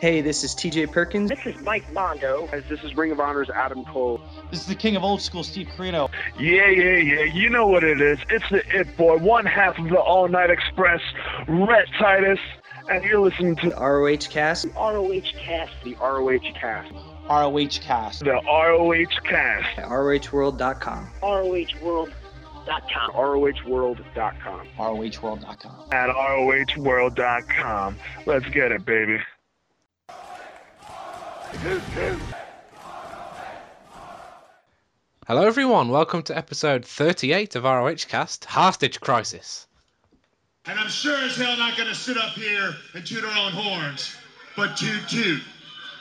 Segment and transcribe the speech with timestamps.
[0.00, 1.28] Hey, this is TJ Perkins.
[1.28, 2.48] This is Mike Mondo.
[2.68, 4.20] This is Ring of Honor's Adam Cole.
[4.48, 6.08] This is the king of old school, Steve Corino.
[6.38, 7.24] Yeah, yeah, yeah.
[7.24, 8.20] You know what it is.
[8.30, 11.00] It's the It Boy, one half of the All Night Express,
[11.48, 12.38] Rhett Titus,
[12.88, 14.68] and you're listening to the ROH Cast.
[14.68, 15.72] The ROH Cast.
[15.82, 16.92] The ROH Cast.
[17.28, 18.20] ROH Cast.
[18.20, 19.78] the ROH Cast.
[19.78, 21.10] At ROHworld.com.
[21.22, 22.10] ROHworld.com.
[23.14, 24.68] ROHworld.com.
[24.78, 25.92] ROHworld.com.
[25.92, 27.96] At ROHworld.com.
[28.26, 29.18] Let's get it, baby.
[35.26, 35.88] Hello, everyone.
[35.88, 39.66] Welcome to episode 38 of ROH Cast Hostage Crisis.
[40.66, 44.14] And I'm sure as hell not gonna sit up here and toot our own horns,
[44.56, 45.40] but toot toot.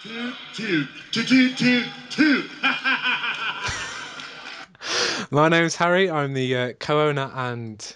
[0.04, 0.88] Toot toot.
[1.14, 2.46] Toot toot toot toot.
[5.32, 6.12] My name's Harry.
[6.12, 7.96] I'm the uh, co owner and.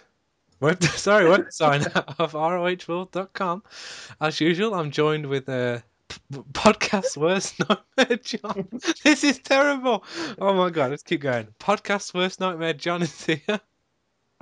[0.62, 3.64] Web, sorry, web designer of ROHworld.com.
[4.22, 5.80] As usual, I'm joined with uh,
[6.54, 7.60] podcast worst
[7.98, 8.68] nightmare John.
[9.04, 10.04] This is terrible.
[10.40, 11.48] Oh my god, let's keep going.
[11.60, 13.60] Podcast worst nightmare John is here.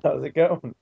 [0.03, 0.75] How's it going?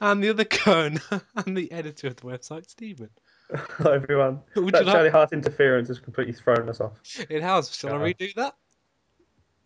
[0.00, 1.00] And the other cone
[1.36, 3.08] and the editor of the website, Stephen.
[3.54, 4.40] Hello, everyone.
[4.56, 6.92] Would that you like- Charlie Hart interference has completely thrown us off.
[7.28, 7.74] It has.
[7.74, 8.54] Shall I redo that?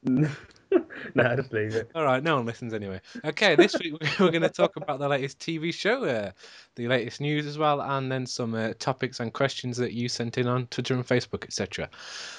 [1.15, 1.91] nah, just leave it.
[1.95, 3.01] All right, no one listens anyway.
[3.25, 6.33] Okay, this week we're going to talk about the latest TV show, uh,
[6.77, 10.37] the latest news as well, and then some uh, topics and questions that you sent
[10.37, 11.89] in on Twitter and Facebook, etc.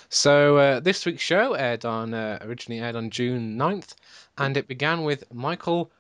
[0.10, 3.96] So uh, this week's show aired on uh, originally aired on June 9th,
[4.38, 5.92] and it began with Michael.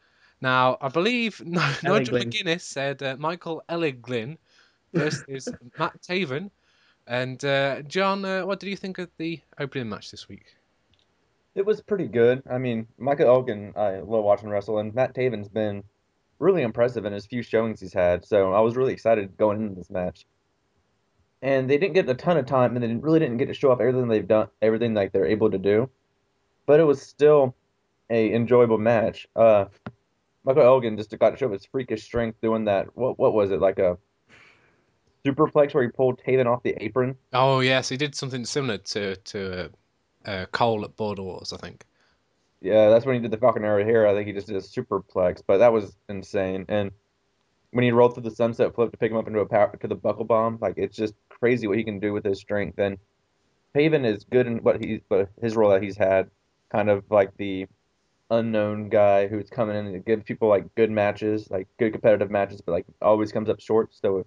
[0.42, 2.20] Now I believe no, Nigel.
[2.20, 4.38] McGuinness said uh, Michael Elgin
[4.94, 6.52] versus Matt Taven.
[7.08, 10.56] And uh, John, uh, what did you think of the opening match this week?
[11.56, 12.44] It was pretty good.
[12.50, 15.84] I mean, Michael Elgin, I love watching wrestle, and Matt Taven's been
[16.38, 18.26] really impressive in his few showings he's had.
[18.26, 20.26] So I was really excited going into this match.
[21.42, 23.72] And they didn't get a ton of time, and they really didn't get to show
[23.72, 25.90] off everything they've done, everything like they're able to do.
[26.66, 27.56] But it was still
[28.10, 29.28] a enjoyable match.
[29.36, 29.66] Uh,
[30.44, 32.96] Michael Elgin just got to show his freakish strength doing that.
[32.96, 33.98] What what was it like a
[35.26, 37.16] superplex where he pulled Taven off the apron?
[37.34, 39.72] Oh yes, he did something similar to to
[40.26, 41.86] uh, Cole at Border Wars, I think.
[42.62, 44.08] Yeah, that's when he did the Falcon Arrow here.
[44.08, 46.66] I think he just did a superplex, but that was insane.
[46.68, 46.92] And
[47.72, 49.88] when he rolled through the sunset flip to pick him up into a power to
[49.88, 52.80] the buckle bomb, like it's just crazy what he can do with his strength.
[52.80, 52.98] And
[53.76, 56.30] Taven is good in what he's, but his role that he's had,
[56.72, 57.68] kind of like the
[58.32, 62.62] unknown guy who's coming in and gives people like good matches, like good competitive matches,
[62.62, 63.94] but like always comes up short.
[63.94, 64.26] So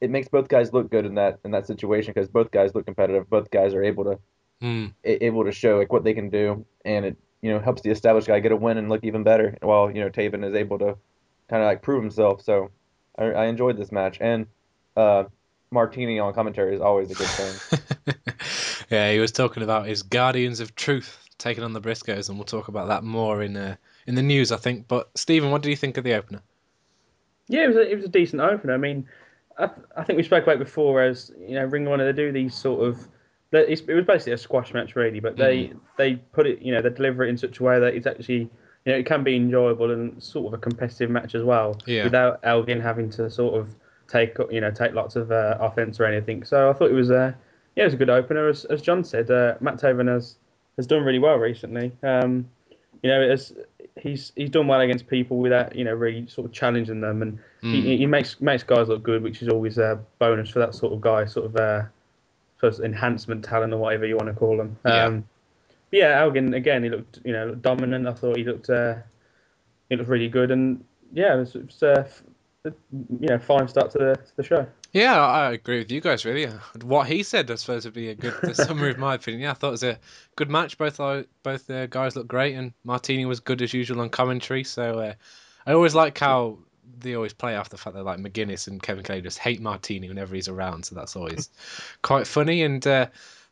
[0.00, 2.86] it makes both guys look good in that in that situation because both guys look
[2.86, 3.30] competitive.
[3.30, 4.18] Both guys are able to
[4.62, 7.90] A- able to show like what they can do, and it you know helps the
[7.90, 9.56] established guy get a win and look even better.
[9.62, 10.96] While you know Taven is able to
[11.48, 12.42] kind of like prove himself.
[12.42, 12.70] So
[13.18, 14.46] I, I enjoyed this match, and
[14.96, 15.24] uh,
[15.70, 18.24] Martini on commentary is always a good thing.
[18.90, 22.44] yeah, he was talking about his Guardians of Truth taking on the Briscoes, and we'll
[22.44, 23.76] talk about that more in uh,
[24.06, 24.88] in the news, I think.
[24.88, 26.42] But Stephen, what do you think of the opener?
[27.48, 28.74] Yeah, it was a, it was a decent opener.
[28.74, 29.08] I mean,
[29.58, 32.16] I, I think we spoke about it before as you know, Ring of Honor they
[32.16, 33.08] do these sort of.
[33.52, 36.72] That It's, it was basically a squash match, really, but they they put it, you
[36.72, 38.48] know, they deliver it in such a way that it's actually,
[38.84, 42.04] you know, it can be enjoyable and sort of a competitive match as well, Yeah.
[42.04, 43.74] without Elgin having to sort of
[44.08, 46.44] take, you know, take lots of uh, offense or anything.
[46.44, 47.36] So I thought it was a,
[47.76, 48.48] yeah, it was a good opener.
[48.48, 50.36] As, as John said, uh, Matt Taven has
[50.76, 51.92] has done really well recently.
[52.02, 52.48] Um,
[53.02, 53.52] you know, as
[53.98, 57.38] he's he's done well against people without you know really sort of challenging them, and
[57.60, 60.92] he, he makes makes guys look good, which is always a bonus for that sort
[60.92, 61.90] of guy, sort of uh, sort of
[62.62, 64.76] enhancement talent or whatever you want to call them.
[64.84, 65.04] Yeah.
[65.04, 65.24] Um,
[65.90, 68.06] but yeah, Elgin again, he looked you know dominant.
[68.06, 68.96] I thought he looked uh,
[69.88, 72.08] he looked really good, and yeah, it was, it was uh,
[72.64, 74.66] you know fine start to the to the show.
[74.92, 76.24] Yeah, I agree with you guys.
[76.24, 76.46] Really,
[76.82, 79.42] what he said, I suppose, would be a good summary of my opinion.
[79.42, 79.98] Yeah, I thought it was a
[80.36, 80.78] good match.
[80.78, 84.64] Both uh, both uh, guys looked great, and Martini was good as usual on commentary.
[84.64, 85.14] So uh,
[85.66, 86.58] I always like how
[87.00, 90.08] they always play off the fact that like McGuinness and Kevin Kelly just hate Martini
[90.08, 90.84] whenever he's around.
[90.84, 91.48] So that's always
[92.02, 92.62] quite funny.
[92.62, 93.06] And uh,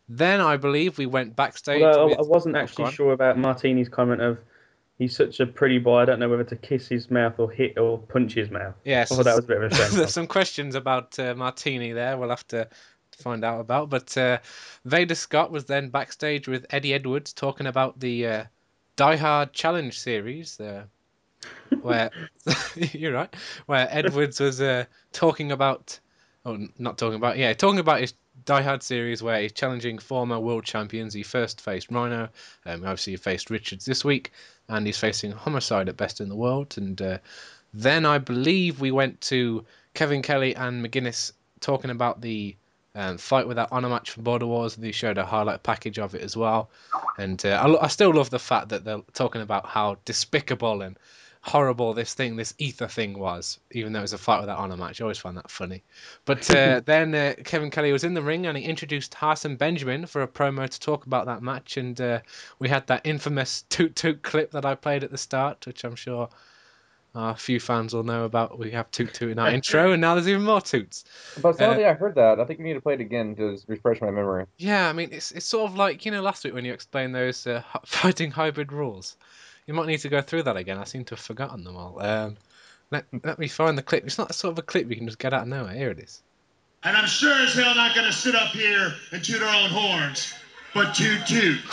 [0.08, 1.82] then I believe we went backstage.
[1.82, 2.92] Although I, wasn't Oh, actually on.
[2.92, 4.38] sure about Martini's comment of
[4.98, 5.98] he's such a pretty boy.
[5.98, 8.74] I don't know whether to kiss his mouth or hit or punch his mouth.
[8.84, 9.96] Yes, I thought that was a bit of a shame.
[9.98, 12.16] There's some questions about uh, Martini there.
[12.16, 12.68] We'll have to
[13.18, 13.90] find out about.
[13.90, 14.38] But uh,
[14.84, 18.44] Veda Scott was then backstage with Eddie Edwards talking about the uh,
[18.96, 20.84] Die Hard Challenge series, uh,
[21.80, 22.10] where
[22.76, 23.34] you're right,
[23.66, 25.98] where Edwards was uh, talking about,
[26.44, 28.14] oh, not talking about, yeah, talking about his
[28.44, 31.12] Die Hard series where he's challenging former world champions.
[31.12, 32.28] He first faced Rhino,
[32.66, 34.32] um, obviously he faced Richards this week,
[34.68, 36.74] and he's facing Homicide at Best in the World.
[36.76, 37.18] And uh,
[37.74, 39.64] then I believe we went to
[39.94, 42.56] Kevin Kelly and McGuinness talking about the
[42.94, 44.76] um, Fight Without Honor match from Border Wars.
[44.76, 46.70] They showed a highlight package of it as well.
[47.18, 50.98] And uh, I, I still love the fact that they're talking about how despicable and
[51.42, 54.76] horrible this thing, this ether thing was, even though it was a Fight Without Honor
[54.76, 55.00] match.
[55.00, 55.82] I always find that funny.
[56.24, 59.56] But uh, then uh, Kevin Kelly was in the ring and he introduced Haas and
[59.58, 61.76] Benjamin for a promo to talk about that match.
[61.76, 62.20] And uh,
[62.58, 65.96] we had that infamous toot toot clip that I played at the start, which I'm
[65.96, 66.28] sure
[67.14, 68.58] a few fans will know about.
[68.58, 71.04] We have toot toot in our intro, and now there's even more toots.
[71.40, 72.38] But Uh, suddenly I heard that.
[72.38, 74.46] I think we need to play it again to refresh my memory.
[74.56, 77.14] Yeah, I mean, it's it's sort of like you know last week when you explained
[77.14, 79.16] those uh, fighting hybrid rules.
[79.68, 80.78] You might need to go through that again.
[80.78, 82.00] I seem to have forgotten them all.
[82.00, 82.38] Um,
[82.90, 84.06] let let me find the clip.
[84.06, 85.74] It's not a sort of a clip you can just get out of nowhere.
[85.74, 86.22] Here it is.
[86.82, 90.32] And I'm sure as hell not gonna sit up here and toot our own horns,
[90.72, 91.60] but toot toot.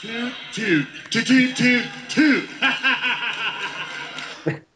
[0.00, 0.86] Toot toot.
[1.10, 2.48] Toot toot toot toot.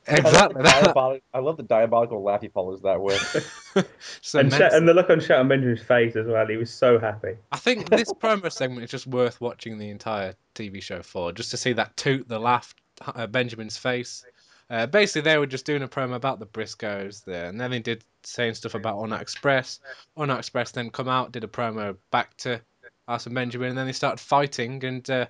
[0.06, 1.20] Exactly I love, the that.
[1.34, 3.58] I love the diabolical laugh he follows that with.
[4.20, 6.46] So and, Sha- and the look on Shelton Benjamin's face as well.
[6.46, 7.36] He was so happy.
[7.50, 11.50] I think this promo segment is just worth watching the entire TV show for, just
[11.52, 14.26] to see that toot, the laugh, uh, Benjamin's face.
[14.68, 17.78] Uh, basically, they were just doing a promo about the Briscoes there, and then they
[17.78, 19.80] did saying stuff about All Express.
[20.16, 22.60] All Express then come out, did a promo back to
[23.08, 24.84] Haas and Benjamin, and then they started fighting.
[24.84, 25.26] And uh,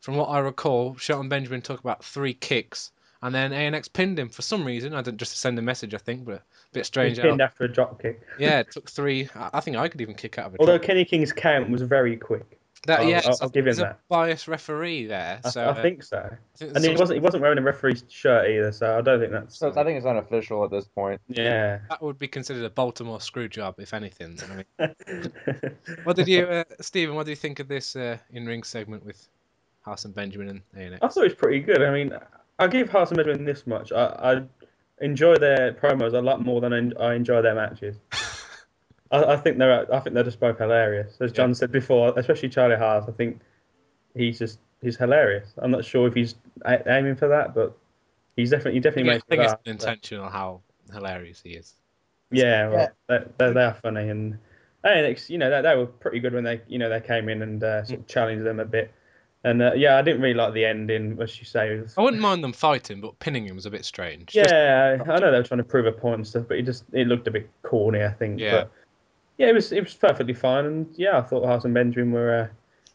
[0.00, 4.28] from what I recall, Shelton Benjamin took about three kicks, and then ANX pinned him
[4.28, 4.94] for some reason.
[4.94, 6.42] I didn't just send a message, I think, but a
[6.72, 7.18] bit He strange.
[7.20, 8.20] pinned after a drop kick.
[8.38, 9.28] Yeah, it took three.
[9.34, 10.86] I I think I could even kick out of a Although drop.
[10.86, 12.58] Kenny King's count was very quick.
[12.86, 13.98] That I'll- yeah, I'll- I'll give him there's a that.
[14.08, 15.40] biased referee there.
[15.44, 16.18] I, So I uh, think so.
[16.18, 19.18] I think And he wasn't he wasn't wearing a referee's shirt either, so I don't
[19.18, 19.58] think that's.
[19.58, 21.20] So I think it's unofficial at this point.
[21.26, 21.80] yeah.
[21.88, 24.38] that would be considered a Baltimore screw job, if anything.
[24.78, 25.32] I mean,
[26.04, 27.16] what did you, uh, Stephen?
[27.16, 29.26] What do you think of this uh, in-ring segment with
[29.82, 30.98] Haas and Benjamin and ANX?
[31.02, 31.82] I thought it was pretty good.
[31.82, 32.12] I mean,
[32.58, 33.92] I give Haas and Benjamin this much.
[33.92, 37.96] I, I enjoy their promos a lot more than I I enjoy their matches.
[39.10, 41.16] I, I think they're I think they're just both hilarious.
[41.20, 43.04] As John said before, especially Charlie Haas.
[43.08, 43.40] I think
[44.14, 45.52] he's just he's hilarious.
[45.58, 47.76] I'm not sure if he's a- aiming for that, but
[48.36, 50.62] he's definitely he definitely think, I makes think it's intentional how
[50.92, 51.74] hilarious he is.
[52.30, 54.38] Yeah, well, They, they, they are funny, and
[55.28, 57.62] you know, they, they were pretty good when they, you know, they came in and
[57.62, 58.92] uh, sort of challenged them a bit.
[59.46, 61.80] And uh, yeah, I didn't really like the ending, as you say.
[61.96, 64.32] I wouldn't mind them fighting, but pinning him was a bit strange.
[64.32, 66.62] Just- yeah, I know they were trying to prove a point and stuff, but it
[66.62, 68.40] just it looked a bit corny, I think.
[68.40, 68.50] Yeah.
[68.50, 68.72] But
[69.38, 72.36] yeah, it was it was perfectly fine, and yeah, I thought Haas and Benjamin were
[72.36, 72.48] uh,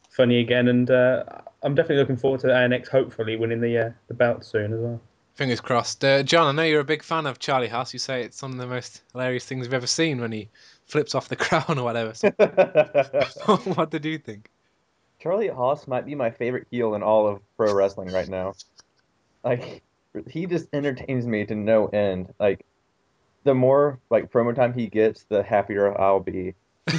[0.10, 1.24] funny again, and uh,
[1.64, 5.00] I'm definitely looking forward to ANX hopefully winning the uh, the belt soon as well.
[5.36, 6.04] Fingers crossed.
[6.04, 7.94] Uh, John, I know you're a big fan of Charlie Haas.
[7.94, 10.50] You say it's one of the most hilarious things you've ever seen when he
[10.86, 12.14] flips off the crown or whatever.
[12.14, 12.30] So,
[13.76, 14.50] what did you think?
[15.22, 18.54] Charlie Haas might be my favorite heel in all of pro wrestling right now.
[19.44, 19.84] Like
[20.28, 22.34] he just entertains me to no end.
[22.40, 22.66] Like
[23.44, 26.56] the more like promo time he gets, the happier I'll be.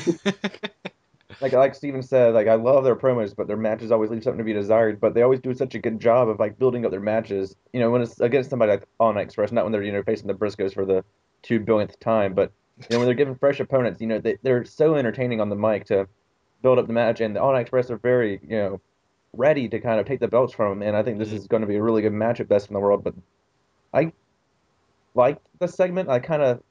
[1.41, 4.39] Like like Steven said, like I love their promos, but their matches always leave something
[4.39, 5.01] to be desired.
[5.01, 7.57] But they always do such a good job of like building up their matches.
[7.73, 10.29] You know, when it's against somebody like Night Express, not when they're you know facing
[10.29, 11.05] the Briscoes for the
[11.43, 14.65] two billionth time, but you know when they're given fresh opponents, you know they they're
[14.65, 16.07] so entertaining on the mic to
[16.63, 18.81] build up the match, and the All Night Express are very you know
[19.35, 20.89] ready to kind of take the belts from them.
[20.89, 21.39] And I think this mm-hmm.
[21.39, 23.03] is going to be a really good match at best in the world.
[23.05, 23.15] But
[23.93, 24.13] I
[25.15, 26.09] liked the segment.
[26.09, 26.63] I kind of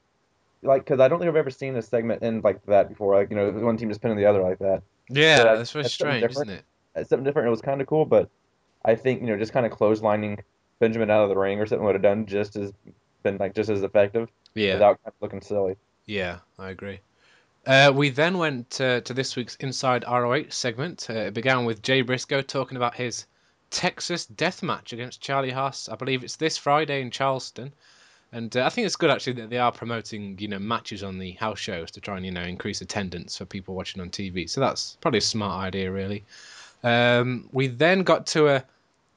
[0.62, 3.14] like because I don't think I've ever seen a segment end like that before.
[3.14, 4.82] Like you know, one team just pinning the other like that.
[5.08, 6.64] Yeah, So uh, that's very something strange, isn't it?
[6.94, 7.48] It's something different.
[7.48, 8.30] It was kind of cool, but
[8.84, 10.40] I think you know just kind of clotheslining
[10.78, 12.72] Benjamin out of the ring or something would have done just as
[13.22, 14.74] been like just as effective Yeah.
[14.74, 15.76] without kind of looking silly.
[16.06, 17.00] Yeah, I agree.
[17.64, 21.06] Uh, we then went to this week's Inside ROH segment.
[21.08, 23.26] Uh, it began with Jay Briscoe talking about his
[23.70, 25.88] Texas death match against Charlie Haas.
[25.88, 27.72] I believe it's this Friday in Charleston.
[28.32, 31.18] And uh, I think it's good actually that they are promoting, you know, matches on
[31.18, 34.48] the house shows to try and, you know, increase attendance for people watching on TV.
[34.50, 36.24] So that's probably a smart idea, really.
[36.82, 38.56] Um, we then got to a.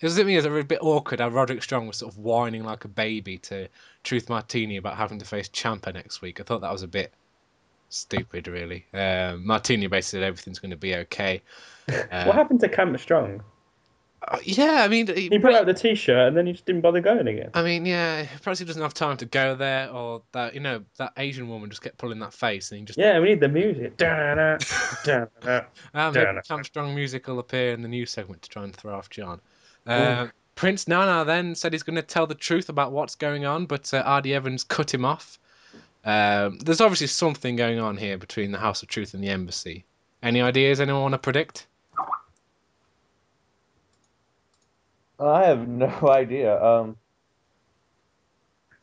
[0.02, 2.84] It was, it was a bit awkward how Roderick Strong was sort of whining like
[2.84, 3.70] a baby to
[4.04, 6.40] Truth Martini about having to face Ciampa next week.
[6.40, 7.14] I thought that was a bit
[7.96, 8.86] stupid, really.
[8.94, 11.42] Um, Martini basically said everything's going to be okay.
[11.88, 13.42] Uh, what happened to Camp Strong?
[14.28, 17.00] uh, yeah, I mean, He put out the T-shirt and then he just didn't bother
[17.00, 17.52] going again.
[17.54, 20.84] I mean, yeah, perhaps he doesn't have time to go there, or that you know
[20.98, 23.50] that Asian woman just kept pulling that face, and he just Yeah, we need the
[23.50, 23.98] music.
[23.98, 24.58] Da-da,
[25.04, 25.62] da-da.
[25.94, 26.48] Maybe Damn it.
[26.48, 29.42] Camp Strong music will appear in the news segment to try and throw off John.
[29.86, 33.66] Uh, Prince Nana then said he's going to tell the truth about what's going on,
[33.66, 34.34] but uh, R.D.
[34.34, 35.38] Evans cut him off.
[36.06, 39.86] Um, there's obviously something going on here between the House of Truth and the Embassy.
[40.22, 40.80] Any ideas?
[40.80, 41.66] Anyone want to predict?
[45.20, 46.64] I have no idea.
[46.64, 46.98] Um,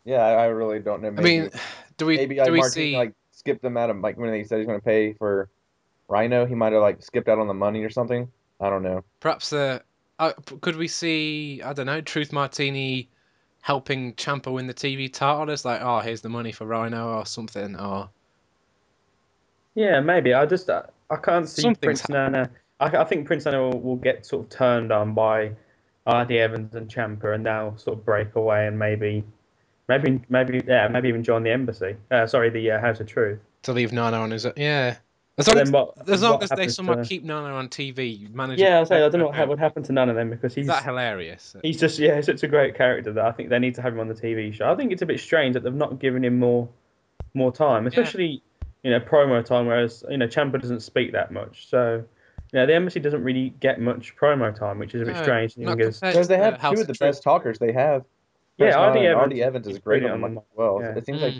[0.05, 1.13] yeah, I, I really don't know.
[1.13, 1.51] Maybe, I mean,
[1.97, 2.97] do we maybe do like we Martin see?
[2.97, 5.49] like skipped them out of like when he said he's going to pay for
[6.09, 8.29] Rhino, he might have like skipped out on the money or something.
[8.61, 9.05] I don't know.
[9.21, 9.81] Perhaps uh,
[10.19, 13.09] uh, could we see I don't know Truth Martini
[13.63, 15.49] helping Ciampa win the TV title?
[15.51, 18.11] It's like oh here's the money for Rhino or something or
[19.75, 20.35] Yeah, maybe.
[20.35, 22.51] I just uh, I can't see Something's Prince Nana.
[22.81, 25.53] I, I think Prince Nana will, will get sort of turned on by
[26.07, 29.23] RD Evans and Ciampa, and now sort of break away and maybe,
[29.89, 31.97] maybe, maybe, yeah, maybe even join the embassy.
[32.11, 33.39] Uh, sorry, the uh, House of Truth.
[33.63, 34.97] to leave Nana on his yeah.
[35.39, 38.33] As long, as, what- as, long as they happens somewhat to- keep Nana on TV,
[38.35, 38.65] managing.
[38.67, 40.55] Yeah, I say I don't know what ha- would happen to none of them because
[40.55, 41.57] he's Is that hilarious?
[41.63, 43.95] he's just yeah he's such a great character that I think they need to have
[43.95, 44.71] him on the TV show.
[44.71, 46.69] I think it's a bit strange that they've not given him more
[47.35, 48.43] more time, especially
[48.83, 49.67] you know promo time.
[49.67, 52.05] Whereas you know Ciampa doesn't speak that much, so
[52.53, 55.23] you know the embassy doesn't really get much promo time, which is a bit No,
[55.23, 55.57] strange.
[55.57, 57.09] because they to have House two of the Truth.
[57.09, 58.05] best talkers they have.
[58.59, 60.79] Yeah, Prince RD Evans RD Evans is is great on on them as well.
[60.83, 60.95] yeah.
[60.95, 61.23] It seems Mm.
[61.23, 61.35] like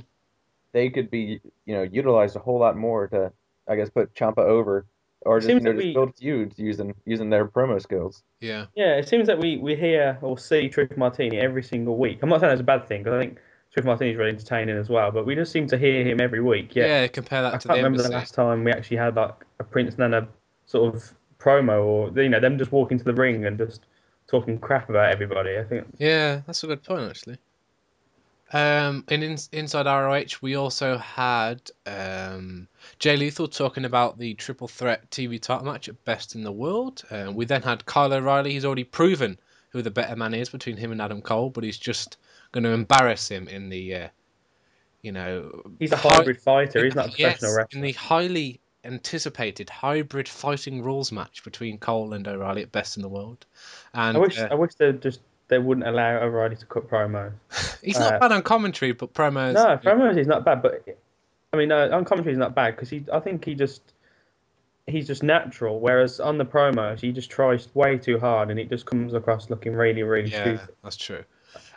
[0.73, 3.31] they could be, you know, utilized a whole lot more to,
[3.69, 4.87] I guess, put Ciampa over,
[5.23, 8.23] or just you seems know, that just we- build feuds using using their promo skills.
[8.41, 8.67] Yeah.
[8.75, 12.19] Yeah, it seems that we, we hear or see Truth Martini every single week.
[12.23, 13.39] I'm not saying that's a bad thing because I think
[13.73, 16.43] Truth Martini is really entertaining as well, but we just seem to hear him every
[16.43, 16.75] week.
[16.75, 16.87] Yeah.
[16.87, 18.09] Yeah, compare that I to can't the remember embassy.
[18.11, 20.27] the last time we actually had like a Prince Nana
[20.67, 23.81] sort of promo or you know them just walking to the ring and just
[24.29, 25.57] talking crap about everybody.
[25.59, 27.39] I think Yeah, that's a good point actually.
[28.53, 32.69] Um, in, in inside ROH, we also had um,
[32.99, 37.03] Jay Lethal talking about the triple threat TV title match at Best in the World.
[37.11, 38.53] Uh, we then had Kyle O'Reilly.
[38.53, 39.39] He's already proven
[39.71, 42.19] who the better man is between him and Adam Cole, but he's just
[42.53, 44.09] going to embarrass him in the, uh,
[45.01, 46.85] you know, he's a hi- hybrid fighter.
[46.85, 47.79] He's not a yes, professional wrestler.
[47.79, 53.03] in the highly anticipated hybrid fighting rules match between Cole and O'Reilly at Best in
[53.03, 53.47] the World.
[53.95, 55.21] And I wish uh, I wish they just
[55.53, 57.33] they wouldn't allow O'Reilly to cut promos.
[57.83, 59.53] he's not uh, bad on commentary, but promos.
[59.53, 60.83] No, promos he's not bad, but
[61.53, 63.05] I mean, uh, on commentary he's not bad because he.
[63.13, 63.83] I think he just
[64.87, 65.79] he's just natural.
[65.79, 69.51] Whereas on the promos he just tries way too hard and it just comes across
[69.51, 70.75] looking really, really Yeah, stupid.
[70.83, 71.23] that's true.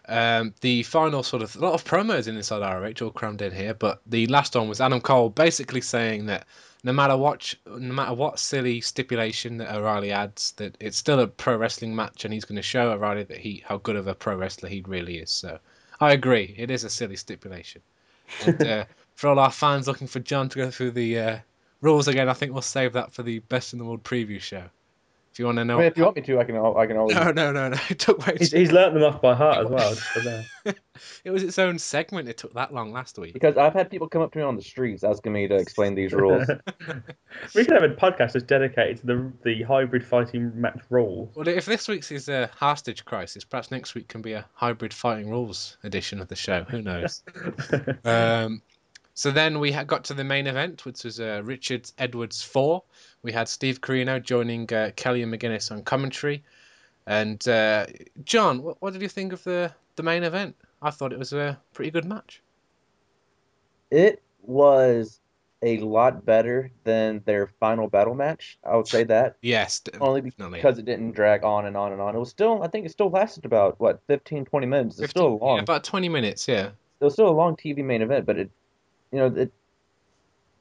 [0.08, 3.52] Um, the final sort of a lot of promos in Inside ROH all crammed in
[3.52, 6.46] here, but the last one was Adam Cole basically saying that
[6.84, 11.28] no matter what, no matter what silly stipulation that O'Reilly adds, that it's still a
[11.28, 14.14] pro wrestling match, and he's going to show O'Reilly that he how good of a
[14.14, 15.32] pro wrestler he really is.
[15.32, 15.58] So,
[16.00, 17.82] I agree, it is a silly stipulation.
[18.46, 18.86] And uh,
[19.16, 21.40] for all our fans looking for John to go through the uh,
[21.82, 24.66] rules again, I think we'll save that for the Best in the World preview show.
[25.36, 26.56] If you want to I know, mean, if you want me to, I can.
[26.56, 27.14] I can always.
[27.18, 29.70] no, no, no, no, it took way He's, he's learnt them off by heart as
[29.70, 29.90] well.
[29.90, 30.46] Just for that.
[31.26, 32.30] It was its own segment.
[32.30, 33.34] It took that long last week.
[33.34, 35.94] Because I've had people come up to me on the streets asking me to explain
[35.94, 36.48] these rules.
[37.54, 41.36] we could have a podcast that's dedicated to the the hybrid fighting match rules.
[41.36, 44.94] Well, if this week's is a hostage crisis, perhaps next week can be a hybrid
[44.94, 46.64] fighting rules edition of the show.
[46.64, 47.24] Who knows?
[48.06, 48.62] um,
[49.16, 52.84] so then we got to the main event, which was uh, Richards Edwards four.
[53.26, 56.44] We had Steve Corino joining uh, Kelly and McGuinness on commentary.
[57.08, 57.88] And uh,
[58.24, 60.56] John, what, what did you think of the the main event?
[60.80, 62.44] I thought it was a pretty good match.
[63.90, 65.20] it was
[65.64, 68.60] a lot better than their final battle match.
[68.64, 70.60] I would say that Yes, only definitely.
[70.60, 72.16] because it didn't drag on and on and on.
[72.16, 74.96] It was still, I think, it still lasted about what 15, 20 minutes.
[75.00, 75.56] It's 15 still a long.
[75.58, 76.48] yeah, about twenty minutes.
[76.48, 76.68] Yeah.
[77.00, 78.52] it was still a long TV main event, but it,
[79.12, 79.52] you know, it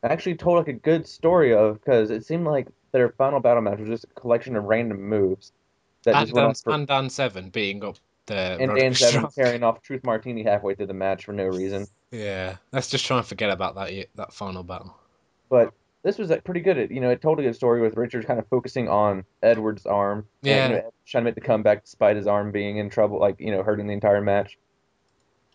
[0.09, 3.79] actually told like a good story of because it seemed like their final battle match
[3.79, 5.53] was just a collection of random moves
[6.05, 7.97] that And Dan, for, and Dan Severn being up
[8.27, 11.87] the and Dan Severn carrying off Truth Martini halfway through the match for no reason.
[12.11, 14.95] Yeah, let's just try and forget about that that final battle.
[15.49, 16.77] But this was like, pretty good.
[16.77, 19.87] It, you know, it told a good story with Richard kind of focusing on Edwards'
[19.87, 20.27] arm.
[20.43, 20.69] and, Yeah.
[20.69, 23.51] you know, trying to make the comeback despite his arm being in trouble, like you
[23.51, 24.59] know, hurting the entire match.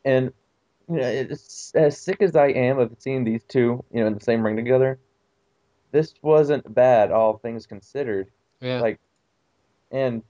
[0.04, 0.34] And
[0.90, 4.16] you know, it's as sick as I am of seeing these two, you know, in
[4.16, 5.00] the same ring together.
[5.92, 8.32] This wasn't bad, all things considered.
[8.62, 9.00] Yeah, Like,
[9.92, 10.24] and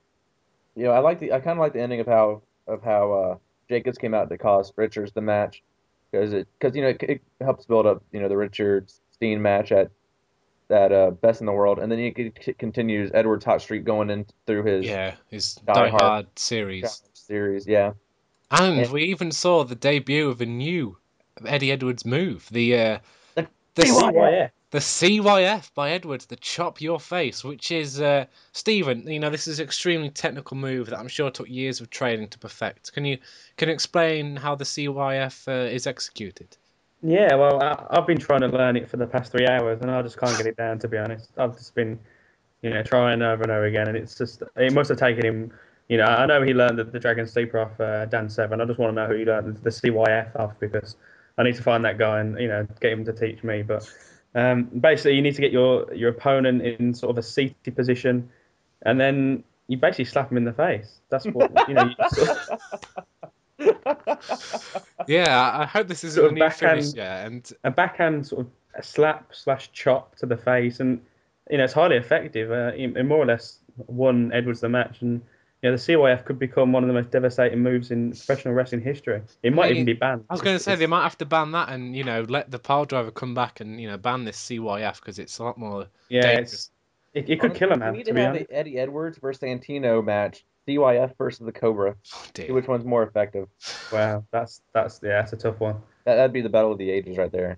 [0.75, 3.11] you know, I like the I kind of like the ending of how of how
[3.13, 3.37] uh,
[3.69, 5.63] Jacobs came out to cost Richards the match
[6.11, 9.41] because it because you know it, it helps build up you know the Richards Steen
[9.41, 9.91] match at
[10.69, 14.09] that uh, best in the world, and then he c- continues Edwards hot streak going
[14.09, 16.01] in through his yeah, his Die Die Hard.
[16.01, 17.67] Hard series, series.
[17.67, 17.93] Yeah,
[18.51, 18.91] and Yeah.
[18.91, 20.97] we even saw the debut of a new
[21.45, 22.99] Eddie Edwards move, the uh,
[23.35, 24.51] The the CYF.
[24.71, 29.07] the CYF by Edwards, the chop your face, which is uh, Stephen.
[29.09, 32.27] You know, this is an extremely technical move that I'm sure took years of training
[32.29, 32.91] to perfect.
[32.93, 33.17] Can you
[33.57, 36.57] can you explain how the CYF uh, is executed?
[37.01, 39.89] Yeah, well, I, I've been trying to learn it for the past three hours, and
[39.89, 40.79] I just can't get it down.
[40.79, 41.97] To be honest, I've just been,
[42.61, 45.53] you know, trying over and over again, and it's just it must have taken him.
[45.89, 48.62] You know, I know he learned the, the Dragon Sleeper off uh, Dan Severn.
[48.62, 50.96] I just want to know who he learned the CYF off because
[51.38, 53.62] I need to find that guy and you know get him to teach me.
[53.63, 53.89] But
[54.36, 58.29] Um, basically, you need to get your your opponent in sort of a seated position,
[58.84, 61.00] and then you basically slap him in the face.
[61.10, 61.86] That's what you know.
[61.86, 62.60] You sort of,
[65.08, 66.93] Yeah, I I hope this isn't Sort a new backhand- finish.
[66.96, 71.01] Yeah, and a backhand sort of a slap slash chop to the face, and
[71.50, 72.51] you know it's highly effective.
[72.51, 75.22] Uh, it, it more or less won Edwards the match, and
[75.61, 78.81] you know the CYF could become one of the most devastating moves in professional wrestling
[78.81, 79.21] history.
[79.43, 80.25] It might Maybe- even be banned.
[80.29, 82.21] I was going to It's- say they might have to ban that and you know
[82.29, 85.43] let the pile driver come back and you know ban this CYF because it's a
[85.43, 86.71] lot more yeah, it's,
[87.13, 87.91] it, it could kill a man.
[87.91, 88.49] We need To to have honest.
[88.49, 90.45] an Eddie Edwards versus Santino match.
[90.67, 91.95] CYF versus the Cobra.
[92.13, 93.47] Oh, See which one's more effective.
[93.91, 95.77] Wow, that's that's yeah, that's a tough one.
[96.05, 97.57] That, that'd be the battle of the ages right there.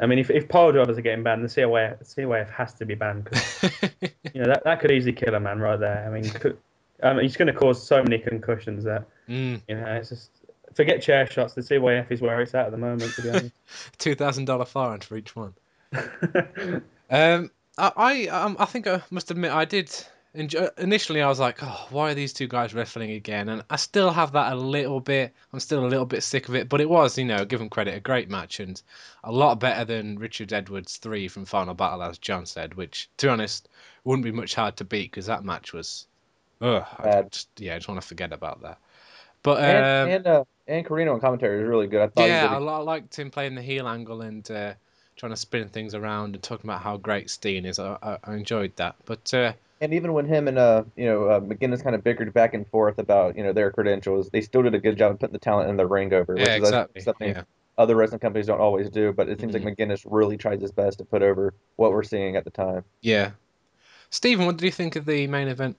[0.00, 2.94] I mean, if, if pile drivers are getting banned, the CYF, CYF has to be
[2.94, 3.62] banned because
[4.34, 6.04] you know that, that could easily kill a man right there.
[6.06, 6.56] I mean, could,
[7.02, 10.30] um, it's going to cause so many concussions that mm, you know it's just
[10.74, 11.54] forget chair shots.
[11.54, 13.12] The CYF is where it's at at the moment.
[13.14, 13.52] To be honest.
[13.98, 15.54] two thousand dollar fine for each one.
[17.12, 19.94] Um, I, I, um, I think I must admit I did.
[20.34, 23.76] Enjoy, initially, I was like, "Oh, why are these two guys wrestling again?" And I
[23.76, 25.34] still have that a little bit.
[25.52, 27.68] I'm still a little bit sick of it, but it was, you know, give them
[27.68, 28.80] credit, a great match and
[29.22, 32.72] a lot better than Richard Edwards three from Final Battle, as John said.
[32.72, 33.68] Which, to be honest,
[34.04, 36.06] wouldn't be much hard to beat because that match was,
[36.62, 38.78] ugh, I just, yeah, I just want to forget about that.
[39.42, 42.00] But um, And and uh, and Corino on commentary was really good.
[42.02, 44.48] I thought yeah, I, did a- li- I liked him playing the heel angle and
[44.50, 44.74] uh,
[45.16, 47.78] trying to spin things around and talking about how great Steen is.
[47.78, 48.96] I, I, I enjoyed that.
[49.04, 52.32] But uh, and even when him and uh you know uh, McGuinness kind of bickered
[52.32, 55.18] back and forth about you know their credentials, they still did a good job of
[55.20, 56.34] putting the talent in the ring over.
[56.34, 57.02] which yeah, is, exactly.
[57.02, 57.42] Something Yeah.
[57.78, 59.64] other wrestling companies don't always do, but it seems Mhm.
[59.64, 62.84] like McGuinness really tries his best to put over what we're seeing at the time.
[63.00, 63.30] yeah.
[64.10, 65.78] Stephen, what did you think of the main event?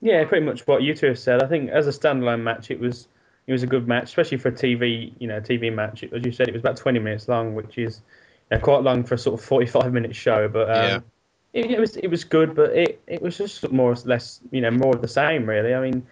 [0.00, 1.42] Yeah, pretty much what you two have said.
[1.42, 3.08] I think as a standalone match, it was
[3.46, 6.02] it was a good match, especially for a TV, you know, TV match.
[6.02, 8.00] It, as you said, it was about 20 minutes long, which is
[8.50, 10.48] you know, quite long for a sort of 45 minute show.
[10.48, 11.04] But um,
[11.52, 14.60] it, it was it was good, but it, it was just more or less, you
[14.60, 15.74] know, more of the same, really.
[15.74, 16.06] I mean,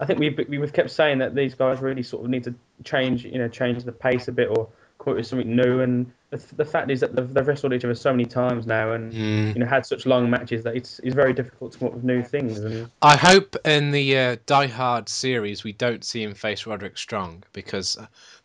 [0.00, 3.24] I think we've we've kept saying that these guys really sort of need to change,
[3.24, 4.68] you know, change the pace a bit or
[5.06, 5.80] up something new.
[5.80, 8.92] And the, the fact is that they've, they've wrestled each other so many times now,
[8.92, 9.54] and Mm.
[9.54, 12.04] you know, had such long matches that it's it's very difficult to come up with
[12.04, 12.58] new things.
[12.58, 16.98] And I hope in the uh, Die Hard series we don't see him face Roderick
[16.98, 17.96] Strong because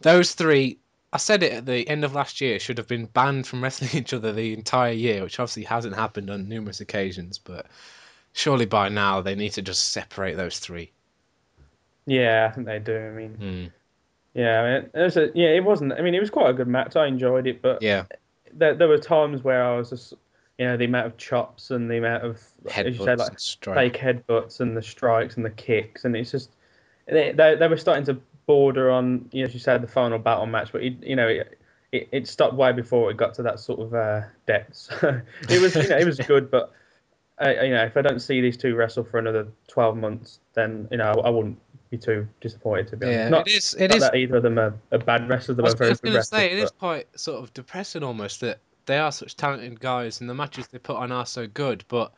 [0.02, 0.78] those three,
[1.12, 3.92] I said it at the end of last year, should have been banned from wrestling
[3.94, 7.38] each other the entire year, which obviously hasn't happened on numerous occasions.
[7.38, 7.66] But
[8.32, 10.92] surely by now they need to just separate those three.
[12.06, 12.98] yeah, I think they do.
[12.98, 13.38] I mean.
[13.42, 13.72] Mm.
[14.34, 15.93] Yeah, I mean, it was a, yeah, it wasn't.
[15.93, 16.96] I mean, it was quite a good match.
[16.96, 18.06] I enjoyed it, but Yeah,
[18.52, 20.13] there, there were times where I was just,
[20.58, 23.98] you know, the amount of chops and the amount of, as you say, like fake
[23.98, 26.50] headbutts and the strikes and the kicks, and it's just
[27.06, 30.17] they they, they were starting to border on, you know, as you said, the final
[30.17, 31.60] battle match, but it, you know, it,
[31.91, 34.76] it it stopped way before it got to that sort of uh, depth.
[34.76, 36.72] So it was, you know, it was good, but.
[37.43, 40.88] Uh, you know, if I don't see these two wrestle for another twelve months, then
[40.91, 41.58] you know I, I wouldn't
[41.94, 42.88] be too disappointed.
[42.90, 43.74] To be honest, Yeah, not, it is.
[43.76, 45.56] It not is that either of them are, are bad wrestlers.
[45.56, 47.44] I They're was, both very I was going to say, it is but- quite sort
[47.44, 51.12] of depressing almost that they are such talented guys and the matches they put on
[51.12, 52.12] are so good, but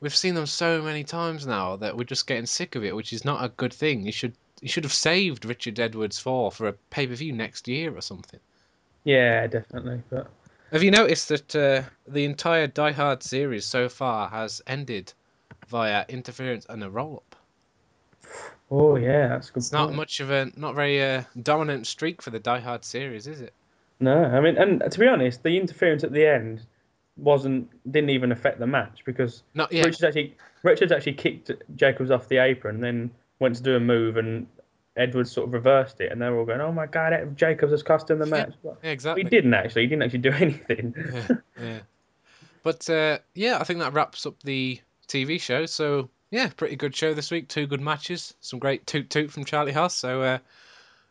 [0.00, 3.12] we've seen them so many times now that we're just getting sick of it, which
[3.12, 4.04] is not a good thing.
[4.04, 7.68] You should you should have saved Richard Edwards for for a pay per view next
[7.68, 8.40] year or something.
[9.04, 10.02] Yeah, definitely.
[10.10, 10.28] But
[10.72, 15.12] Have you noticed that uh, the entire Die Hard series so far has ended
[15.68, 17.36] via interference and a roll up?
[18.72, 19.60] Oh yeah, that's a good.
[19.60, 23.26] It's not much of a not very uh, dominant streak for the Die Hard series,
[23.26, 23.52] is it?
[24.00, 26.66] No, I mean, and to be honest, the interference at the end
[27.16, 29.84] wasn't didn't even affect the match because Not yet.
[29.84, 34.16] Richards actually Richards actually kicked Jacobs off the apron, then went to do a move,
[34.16, 34.46] and
[34.96, 37.82] Edwards sort of reversed it, and they were all going, "Oh my god, Jacobs has
[37.82, 39.22] cost him the match." Yeah, exactly.
[39.22, 39.82] he didn't actually.
[39.82, 40.94] He didn't actually do anything.
[40.96, 41.78] yeah, yeah.
[42.62, 45.66] But uh, yeah, I think that wraps up the TV show.
[45.66, 47.46] So yeah, pretty good show this week.
[47.46, 49.94] Two good matches, some great toot toot from Charlie Haas.
[49.94, 50.38] So uh,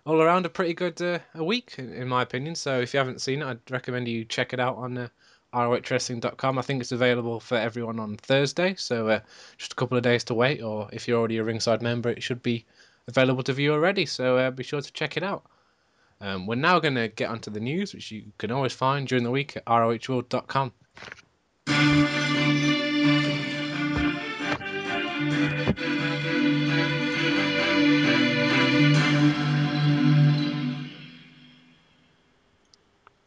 [0.04, 2.56] all around a pretty good uh, a week in, in my opinion.
[2.56, 5.08] So if you haven't seen it, I'd recommend you check it out on uh,
[5.54, 6.58] ROHWrestling.com.
[6.58, 8.74] I think it's available for everyone on Thursday.
[8.76, 9.20] So uh,
[9.60, 12.24] just a couple of days to wait, or if you're already a ringside member, it
[12.24, 12.66] should be
[13.08, 14.08] available to view already.
[14.08, 15.44] So uh, be sure to check it out.
[16.20, 19.24] Um, we're now going to get onto the news, which you can always find during
[19.24, 20.74] the week at ROHworld.com.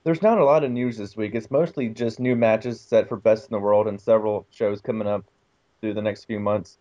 [0.05, 1.35] There's not a lot of news this week.
[1.35, 5.09] It's mostly just new matches set for Best in the World and several shows coming
[5.09, 5.25] up
[5.81, 6.77] through the next few months.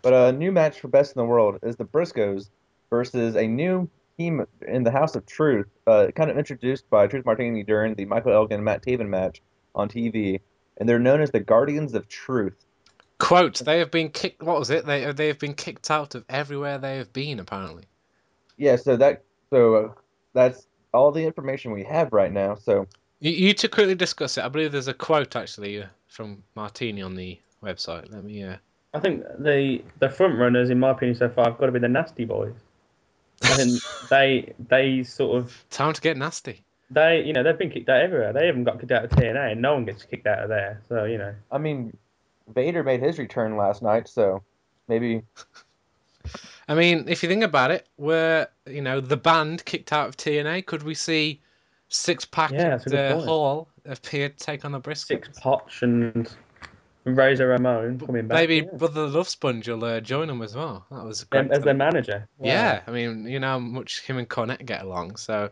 [0.00, 2.50] But a new match for Best in the World is the Briscoes
[2.88, 7.24] versus a new team in the House of Truth, uh, kind of introduced by Truth
[7.24, 9.42] Martini during the Michael Elgin Matt Taven match
[9.74, 10.40] on TV,
[10.76, 12.64] and they're known as the Guardians of Truth.
[13.18, 14.42] Quote: They have been kicked.
[14.42, 14.86] What was it?
[14.86, 17.40] They they have been kicked out of everywhere they have been.
[17.40, 17.84] Apparently.
[18.56, 19.92] Yeah, so that so uh,
[20.32, 22.54] that's all the information we have right now.
[22.54, 22.86] So
[23.20, 24.44] You, you to quickly discuss it.
[24.44, 28.12] I believe there's a quote actually uh, from Martini on the website.
[28.12, 28.44] Let me.
[28.44, 28.56] Uh...
[28.94, 31.78] I think the the front runners, in my opinion, so far, have got to be
[31.78, 32.54] the Nasty Boys.
[33.42, 36.62] I think they they sort of Time to get nasty.
[36.90, 38.32] they you know they've been kicked out everywhere.
[38.32, 40.82] They haven't got kicked out of TNA, and no one gets kicked out of there.
[40.88, 41.96] So you know, I mean,
[42.54, 44.42] Vader made his return last night, so
[44.88, 45.22] maybe
[46.68, 50.16] I mean, if you think about it, were you know the band kicked out of
[50.16, 50.66] TNA?
[50.66, 51.40] Could we see
[51.88, 53.26] Six Pack Yeah, that's a and good uh.
[53.26, 55.06] Hall appear to take on the Briscoes?
[55.06, 56.28] Six Potch and
[57.04, 58.36] Razor Ramon coming back.
[58.36, 58.76] Maybe yeah.
[58.76, 60.86] Brother Love Sponge will uh, join them as well.
[60.90, 62.28] That was great as their manager.
[62.38, 62.48] Wow.
[62.48, 65.50] Yeah, I mean, you know how much him and Cornette get along, so I'm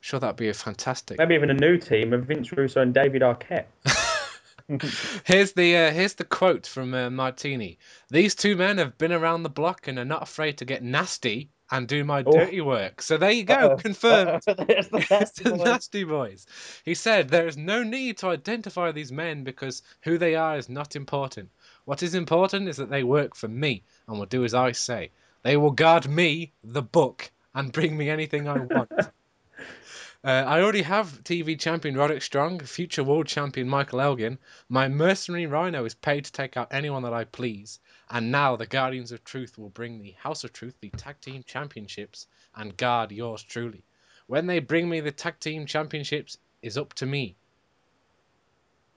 [0.00, 1.18] sure that'd be a fantastic.
[1.18, 3.66] Maybe even a new team of Vince Russo and David Arquette.
[5.24, 7.78] Here's the uh, here's the quote from uh, Martini.
[8.10, 11.50] These two men have been around the block and are not afraid to get nasty
[11.70, 12.32] and do my Oh.
[12.32, 13.00] dirty work.
[13.02, 13.76] So there you go, Uh-oh.
[13.76, 14.42] confirmed.
[14.46, 15.64] There's the nasty the boys.
[15.64, 16.46] nasty boys.
[16.84, 20.68] He said there is no need to identify these men because who they are is
[20.68, 21.50] not important.
[21.84, 25.10] What is important is that they work for me and will do as I say.
[25.42, 28.92] They will guard me, the book, and bring me anything I want.
[30.24, 34.38] Uh, I already have TV champion Roderick Strong, future world champion Michael Elgin.
[34.68, 37.80] My mercenary Rhino is paid to take out anyone that I please.
[38.08, 41.42] And now the Guardians of Truth will bring the House of Truth the tag team
[41.44, 43.82] championships and guard yours truly.
[44.28, 47.34] When they bring me the tag team championships, is up to me.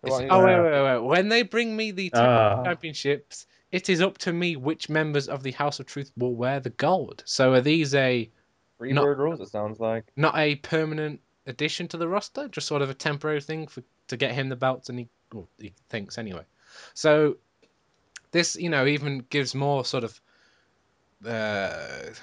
[0.04, 1.00] It's- oh wait, wait, wait!
[1.04, 2.64] When they bring me the tag Ah.
[2.64, 6.60] championships, it is up to me which members of the House of Truth will wear
[6.60, 7.24] the gold.
[7.26, 8.30] So are these a
[8.78, 9.40] Free Not- bird rules.
[9.40, 10.06] It sounds like.
[10.16, 14.18] not a permanent addition to the roster, just sort of a temporary thing for to
[14.18, 16.44] get him the belts, and he well, he thinks anyway.
[16.94, 17.38] So
[18.32, 20.20] this, you know, even gives more sort of
[21.26, 21.72] uh,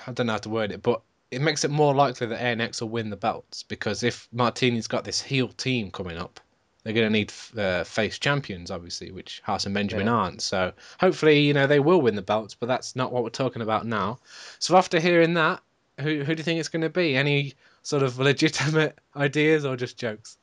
[0.06, 2.80] I don't know how to word it, but it makes it more likely that ANX
[2.80, 6.40] will win the belts because if Martini's got this heel team coming up,
[6.84, 10.12] they're going to need uh, face champions, obviously, which Haas and Benjamin Yeah.
[10.12, 10.42] aren't.
[10.42, 13.62] So hopefully, you know, they will win the belts, but that's not what we're talking
[13.62, 14.18] about now.
[14.58, 15.62] So after hearing that,
[16.02, 17.16] who who do you think it's going to be?
[17.16, 20.36] Any sort of legitimate ideas or just jokes?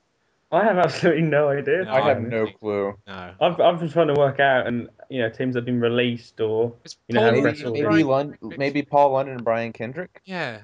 [0.52, 1.84] I have absolutely no idea.
[1.86, 2.96] No, I have no clue.
[3.06, 3.32] No.
[3.40, 6.74] I've I've been trying to work out, and you know, teams have been released or
[6.84, 7.74] It's You know, Paul Maybe, wrestled.
[7.74, 8.60] Maybe, Brian Lon- Kendrick.
[8.60, 10.22] maybe Paul London and Brian Kendrick.
[10.26, 10.62] Yeah.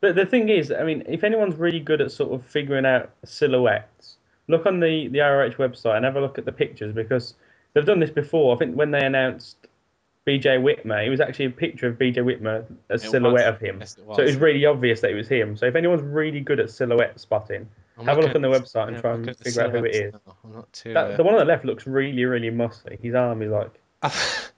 [0.00, 3.10] But the thing is, I mean, if anyone's really good at sort of figuring out
[3.24, 4.16] silhouettes,
[4.48, 7.34] look on the, the ROH website and have a look at the pictures because
[7.72, 8.54] they've done this before.
[8.54, 9.61] I think when they announced
[10.26, 13.54] BJ Whitmer, it was actually a picture of BJ Whitmer, a It silhouette was.
[13.54, 13.78] of him.
[13.80, 15.56] Yes, it So it was really obvious that it was him.
[15.56, 18.86] So if anyone's really good at silhouette spotting, I'm have a look on the website
[18.88, 19.94] and yeah, try and figure out who it is.
[19.94, 20.34] silhouettes is.
[20.44, 20.92] I'm not too.
[20.94, 23.00] that, the one on the left looks really, really muscly.
[23.00, 23.78] His arm is like uh,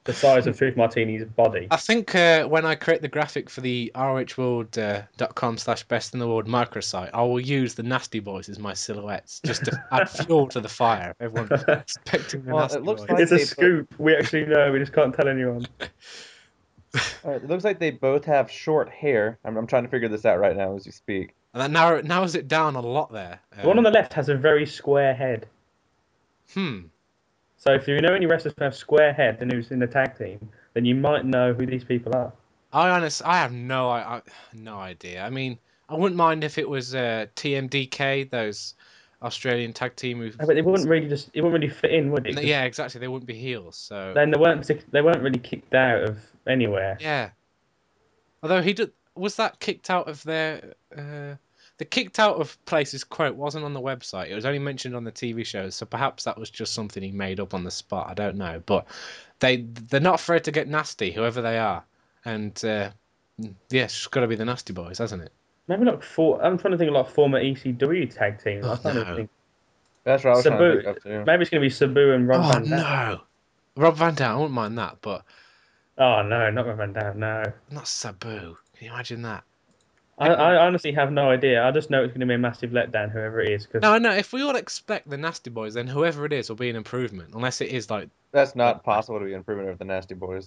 [0.04, 1.68] the size of Truth Martini's body.
[1.70, 6.26] I think uh, when I create the graphic for the rohworld.com slash best in the
[6.28, 10.48] world microsite, I will use the Nasty Boys as my silhouettes just to add fuel
[10.48, 11.14] to the fire.
[11.20, 13.10] Everyone's expecting the Well, Nasty it looks Boys.
[13.10, 13.94] like- it's a they put- scoop.
[13.98, 14.72] We actually know.
[14.72, 15.66] We just can't tell anyone.
[17.26, 19.36] Uh, it looks like they both have short hair.
[19.44, 21.34] I'm, I'm trying to figure this out right now as you speak.
[21.52, 23.40] And that narrow, narrows it down a lot there.
[23.60, 25.48] The one Um, on the left has a very square head.
[26.52, 26.82] Hmm.
[27.66, 30.18] So if you know any wrestlers who have square head and who's in the tag
[30.18, 32.30] team, then you might know who these people are.
[32.74, 34.22] I honest, I have no, I, I,
[34.52, 35.24] no idea.
[35.24, 38.74] I mean, I wouldn't mind if it was uh, TMDK, those
[39.22, 40.30] Australian tag team who.
[40.32, 42.44] But it wouldn't really just it wouldn't really fit in, would it?
[42.44, 43.00] Yeah, exactly.
[43.00, 43.76] They wouldn't be heels.
[43.76, 44.12] So.
[44.14, 46.98] Then they weren't they weren't really kicked out of anywhere.
[47.00, 47.30] Yeah.
[48.42, 50.74] Although he did, was that kicked out of their.
[50.94, 51.36] Uh,
[51.78, 54.30] the kicked out of places quote wasn't on the website.
[54.30, 57.10] It was only mentioned on the TV shows, so perhaps that was just something he
[57.10, 58.08] made up on the spot.
[58.08, 58.86] I don't know, but
[59.40, 61.84] they they're not afraid to get nasty, whoever they are,
[62.24, 62.90] and uh,
[63.70, 65.32] yeah, it's got to be the nasty boys, hasn't it?
[65.66, 68.64] Maybe not for I'm trying to think of like former ECW tag teams.
[68.64, 69.28] Oh, was trying to no.
[70.04, 71.24] That's what I was trying to Sabu, think of too.
[71.26, 72.70] maybe it's gonna be Sabu and Rob oh Van Dam.
[72.70, 73.20] no,
[73.76, 74.30] Rob Van Dam.
[74.30, 75.24] I wouldn't mind that, but
[75.98, 77.18] Oh no, not Rob Van Dam.
[77.18, 78.56] No, not Sabu.
[78.76, 79.44] Can you imagine that?
[80.18, 81.64] I, I honestly have no idea.
[81.64, 83.66] I just know it's gonna be a massive letdown, whoever it is.
[83.66, 84.12] Cause No, no.
[84.12, 87.34] If we all expect the nasty boys, then whoever it is will be an improvement,
[87.34, 90.46] unless it is like That's not possible to be an improvement over the Nasty Boys.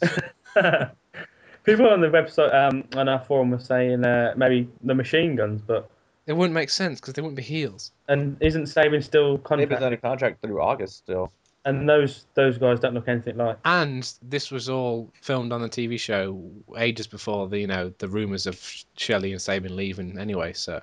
[1.63, 5.61] people on the website um, on our forum were saying uh, maybe the machine guns,
[5.61, 5.89] but
[6.25, 7.91] it wouldn't make sense because they wouldn't be heels.
[8.07, 9.83] and isn't Sabin still They've been contracted?
[9.83, 11.31] under contract through August still.
[11.67, 13.57] And those those guys don't look anything like.
[13.65, 18.07] And this was all filmed on the TV show ages before the you know the
[18.07, 18.57] rumors of
[18.95, 20.53] Shelley and Sabin leaving anyway.
[20.53, 20.81] So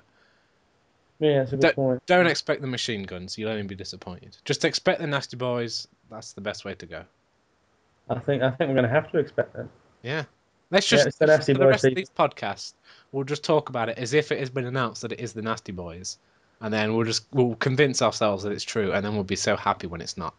[1.19, 2.05] Yeah, that's a good Don't- point.
[2.05, 3.35] Don't expect the machine guns.
[3.37, 4.37] You'll only be disappointed.
[4.45, 5.87] Just expect the nasty boys.
[6.11, 7.03] That's the best way to go.
[8.07, 9.67] I think I think we're going to have to expect that.
[10.03, 10.25] Yeah.
[10.71, 12.73] Let's just it's the Nasty for the rest of these podcasts,
[13.11, 15.41] we'll just talk about it as if it has been announced that it is the
[15.41, 16.17] Nasty Boys,
[16.59, 19.55] and then we'll just we'll convince ourselves that it's true, and then we'll be so
[19.55, 20.33] happy when it's not.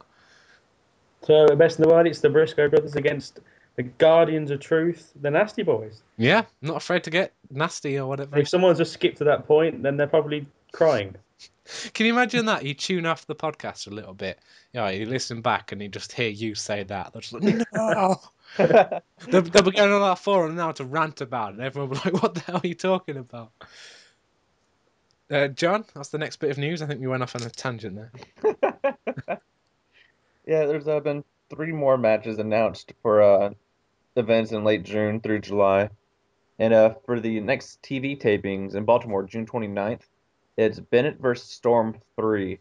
[1.23, 3.41] So, the best in the world, it's the Briscoe brothers against
[3.77, 6.03] the Guardians of Truth, the Nasty Boys.
[6.17, 8.39] Yeah, not afraid to get nasty or whatever.
[8.39, 11.15] If someone's just skipped to that point, then they're probably crying.
[11.95, 12.65] Can you imagine that?
[12.65, 14.39] You tune off the podcast a little bit.
[14.73, 17.13] Yeah, you listen back and you just hear you say that.
[17.13, 18.21] They're just like, no.
[18.57, 21.97] they'll, they'll be going on that forum now to rant about it, and everyone will
[21.97, 23.51] be like, what the hell are you talking about?
[25.31, 26.83] Uh, John, that's the next bit of news.
[26.83, 28.99] I think we went off on a tangent there.
[30.47, 33.51] Yeah, there's uh, been three more matches announced for uh,
[34.17, 35.91] events in late June through July.
[36.59, 40.03] And uh, for the next TV tapings in Baltimore, June 29th,
[40.57, 42.59] it's Bennett versus Storm 3,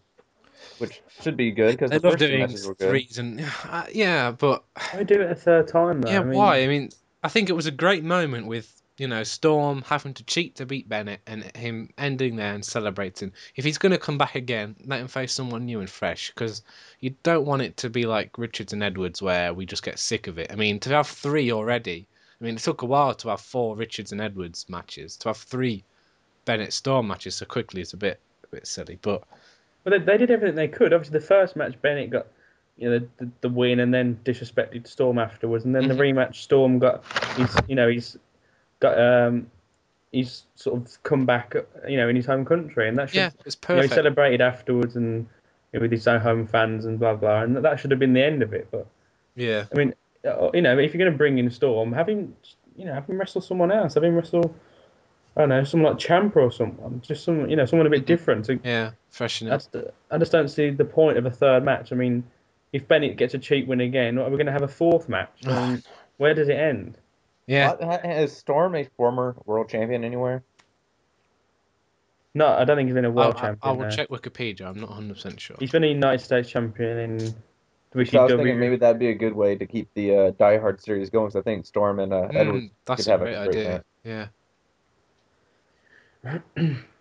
[0.79, 2.89] which should be good because They the love first two doing matches were good.
[2.89, 6.09] threes and uh, yeah, but Why do it a third time, though?
[6.09, 6.61] yeah, I mean, why?
[6.63, 6.89] I mean,
[7.23, 10.65] I think it was a great moment with you know Storm having to cheat to
[10.65, 13.33] beat Bennett and him ending there and celebrating.
[13.55, 16.63] If he's going to come back again, let him face someone new and fresh because
[16.99, 20.27] you don't want it to be like Richards and Edwards where we just get sick
[20.27, 20.51] of it.
[20.51, 22.07] I mean, to have three already.
[22.39, 25.17] I mean, it took a while to have four Richards and Edwards matches.
[25.17, 25.83] To have three
[26.45, 29.23] Bennett Storm matches so quickly is a bit a bit silly, but
[29.83, 30.93] But they, they did everything they could.
[30.93, 32.27] Obviously, the first match, Bennett got
[32.77, 36.19] you know the, the win and then disrespected Storm afterwards, and then the mm-hmm.
[36.19, 37.03] rematch, Storm got
[37.35, 38.17] he's you know he's
[38.79, 39.47] got um
[40.11, 41.55] he's sort of come back
[41.87, 44.41] you know in his home country, and that should yeah, it's you know, he celebrated
[44.41, 45.27] afterwards and
[45.71, 48.13] you know, with his own home fans and blah blah, and that should have been
[48.13, 48.67] the end of it.
[48.71, 48.87] But
[49.35, 49.93] yeah, I mean,
[50.25, 52.35] uh, you know, if you're going to bring in Storm, having
[52.77, 54.55] you know have him wrestle someone else, have him wrestle.
[55.37, 58.05] I don't know, someone like Ciampa or someone, just some, you know, someone a bit
[58.05, 58.45] different.
[58.45, 59.61] To, yeah, freshen up.
[60.09, 61.91] I just don't see the point of a third match.
[61.91, 62.23] I mean,
[62.71, 65.09] if Bennett gets a cheap win again, what, are we going to have a fourth
[65.09, 65.43] match?
[66.17, 66.97] Where does it end?
[67.47, 67.73] Yeah,
[68.21, 70.43] Is Storm a former world champion anywhere?
[72.33, 73.59] No, I don't think he's been a I, world I- champion.
[73.61, 73.89] I will no.
[73.89, 74.65] check Wikipedia.
[74.65, 75.55] I'm not 100 percent sure.
[75.59, 78.57] He's been a United States champion in So I was thinking WCW.
[78.57, 81.27] maybe that'd be a good way to keep the uh, Die Hard series going.
[81.27, 83.47] Because I think Storm and uh, Edwards Mm, that's could a have a great great
[83.57, 83.83] idea.
[84.03, 84.31] match.
[86.57, 86.67] Yeah.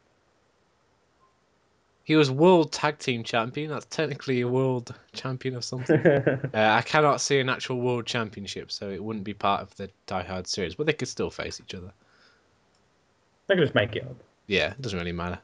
[2.05, 3.71] he was world tag team champion.
[3.71, 6.01] That's technically a world champion of something.
[6.07, 9.91] uh, I cannot see an actual world championship, so it wouldn't be part of the
[10.07, 10.75] Die Hard series.
[10.75, 11.93] But they could still face each other.
[13.47, 14.17] they could just make it up.
[14.47, 15.39] Yeah, it doesn't really matter.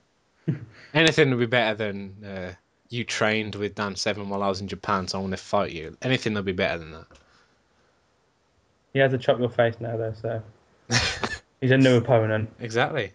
[0.95, 2.53] Anything would be better than uh,
[2.91, 5.73] you trained with Dan Severn while I was in Japan, so I want to fight
[5.73, 5.97] you.
[6.03, 7.07] Anything would be better than that.
[8.93, 10.43] He has to chop your face now, though, so
[11.61, 12.51] he's a new opponent.
[12.61, 13.13] Exactly.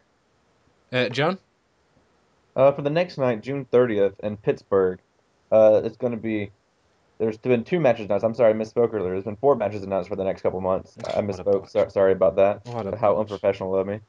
[0.91, 1.37] Uh, John?
[2.55, 4.99] Uh, for the next night, June 30th in Pittsburgh,
[5.51, 6.51] uh, it's going to be.
[7.17, 8.25] There's been two matches announced.
[8.25, 9.11] I'm sorry, I misspoke earlier.
[9.11, 10.97] There's been four matches announced for the next couple months.
[11.13, 11.69] I What misspoke.
[11.69, 12.65] So, sorry about that.
[12.65, 13.21] What a How botch.
[13.31, 13.99] unprofessional of me.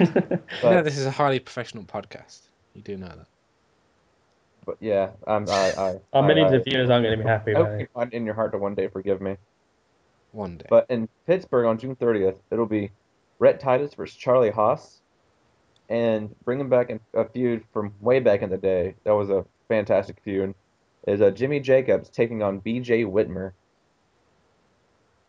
[0.00, 2.40] You know, But, this is a highly professional podcast.
[2.74, 3.26] You do know that.
[4.64, 5.48] but yeah, I'm.
[5.48, 5.72] I.
[5.78, 6.00] I.
[6.18, 8.24] I- millions I- of viewers aren't going to be happy I hope you find in
[8.24, 9.36] your heart to one day forgive me.
[10.32, 10.66] One day.
[10.68, 12.90] But in Pittsburgh on June 30th, it'll be
[13.40, 14.99] Rhett Titus versus Charlie Haas,
[15.90, 18.94] and bringing back an- a feud from way back in the day.
[19.04, 20.54] That was a fantastic feud.
[21.06, 23.04] Is uh, Jimmy Jacobs taking on B.J.
[23.04, 23.52] Whitmer.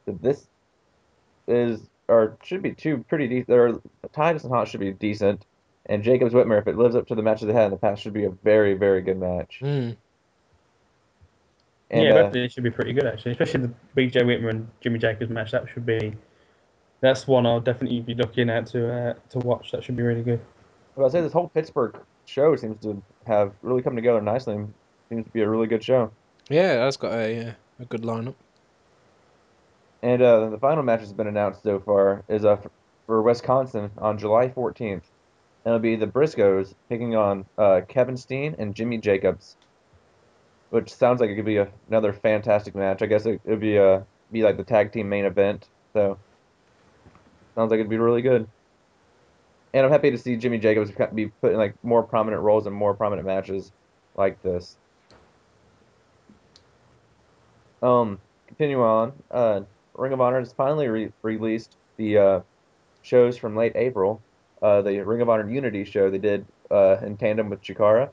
[0.05, 0.47] This
[1.47, 3.49] is or should be two pretty decent.
[3.49, 3.81] Or
[4.13, 5.45] Titus and Haas should be decent,
[5.85, 8.01] and Jacobs Whitmer, if it lives up to the matches they had in the past,
[8.01, 9.59] should be a very very good match.
[9.61, 9.95] Mm.
[11.89, 14.49] And, yeah, uh, both of these should be pretty good actually, especially the BJ Whitmer
[14.49, 15.51] and Jimmy Jacobs match.
[15.51, 16.13] That should be.
[16.99, 19.71] That's one I'll definitely be looking at to uh, to watch.
[19.71, 20.41] That should be really good.
[20.95, 24.55] Well, I say this whole Pittsburgh show seems to have really come together nicely.
[24.55, 24.73] and
[25.09, 26.11] Seems to be a really good show.
[26.49, 28.35] Yeah, that's got a, uh, a good lineup.
[30.01, 32.57] And uh, the final match has been announced so far is uh,
[33.05, 35.03] for Wisconsin on July 14th.
[35.63, 39.57] And it'll be the Briscoes taking on uh, Kevin Steen and Jimmy Jacobs,
[40.71, 43.01] which sounds like it could be a, another fantastic match.
[43.01, 44.01] I guess it would be uh,
[44.31, 45.67] be like the tag team main event.
[45.93, 46.17] So
[47.53, 48.47] sounds like it'd be really good.
[49.73, 52.75] And I'm happy to see Jimmy Jacobs be put in like more prominent roles and
[52.75, 53.71] more prominent matches
[54.15, 54.75] like this.
[57.81, 59.13] Um, continue on.
[59.29, 59.61] Uh,
[59.95, 62.39] Ring of Honor has finally re- released the uh,
[63.01, 64.21] shows from late April.
[64.61, 68.09] Uh, the Ring of Honor Unity show they did uh, in tandem with Chikara,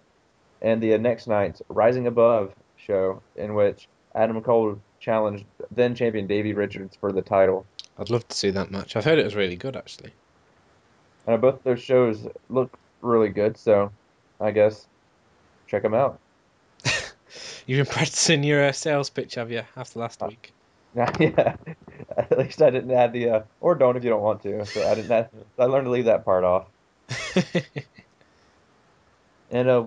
[0.63, 6.27] and the uh, next night's Rising Above show in which Adam Cole challenged then champion
[6.27, 7.67] Davey Richards for the title.
[7.99, 8.97] I'd love to see that match.
[8.97, 10.13] I've heard it was really good, actually.
[11.29, 13.93] And both those shows look really good, so
[14.41, 14.87] I guess
[15.67, 16.19] check them out.
[17.67, 20.53] You've been practicing your uh, sales pitch, have you, after last week?
[20.97, 21.57] yeah,
[22.17, 24.65] at least I didn't add the uh, or don't if you don't want to.
[24.65, 25.13] So I didn't.
[25.13, 26.67] Add, I learned to leave that part off.
[29.51, 29.87] And uh,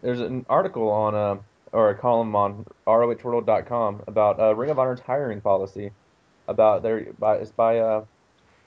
[0.00, 1.36] there's an article on uh,
[1.72, 5.90] or a column on ROHworld.com about uh, Ring of Honor's hiring policy.
[6.48, 8.04] About their by it's by uh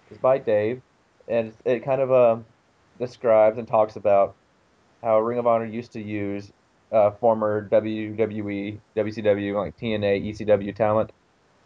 [0.10, 0.82] it's by Dave,
[1.28, 2.38] and it kind of uh
[3.00, 4.36] describes and talks about
[5.04, 6.52] how Ring of Honor used to use
[6.92, 11.12] uh, former WWE, WCW, like TNA, ECW talent,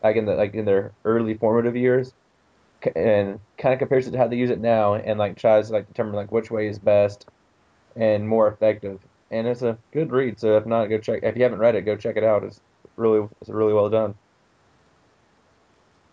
[0.04, 2.14] like in the like in their early formative years,
[2.96, 5.74] and kind of compares it to how they use it now, and like tries to
[5.74, 7.28] like determine like which way is best
[7.96, 9.00] and more effective.
[9.32, 10.40] And it's a good read.
[10.40, 11.22] So if not, go check.
[11.24, 12.44] If you haven't read it, go check it out.
[12.44, 12.62] It's
[12.98, 14.16] really it's really well done.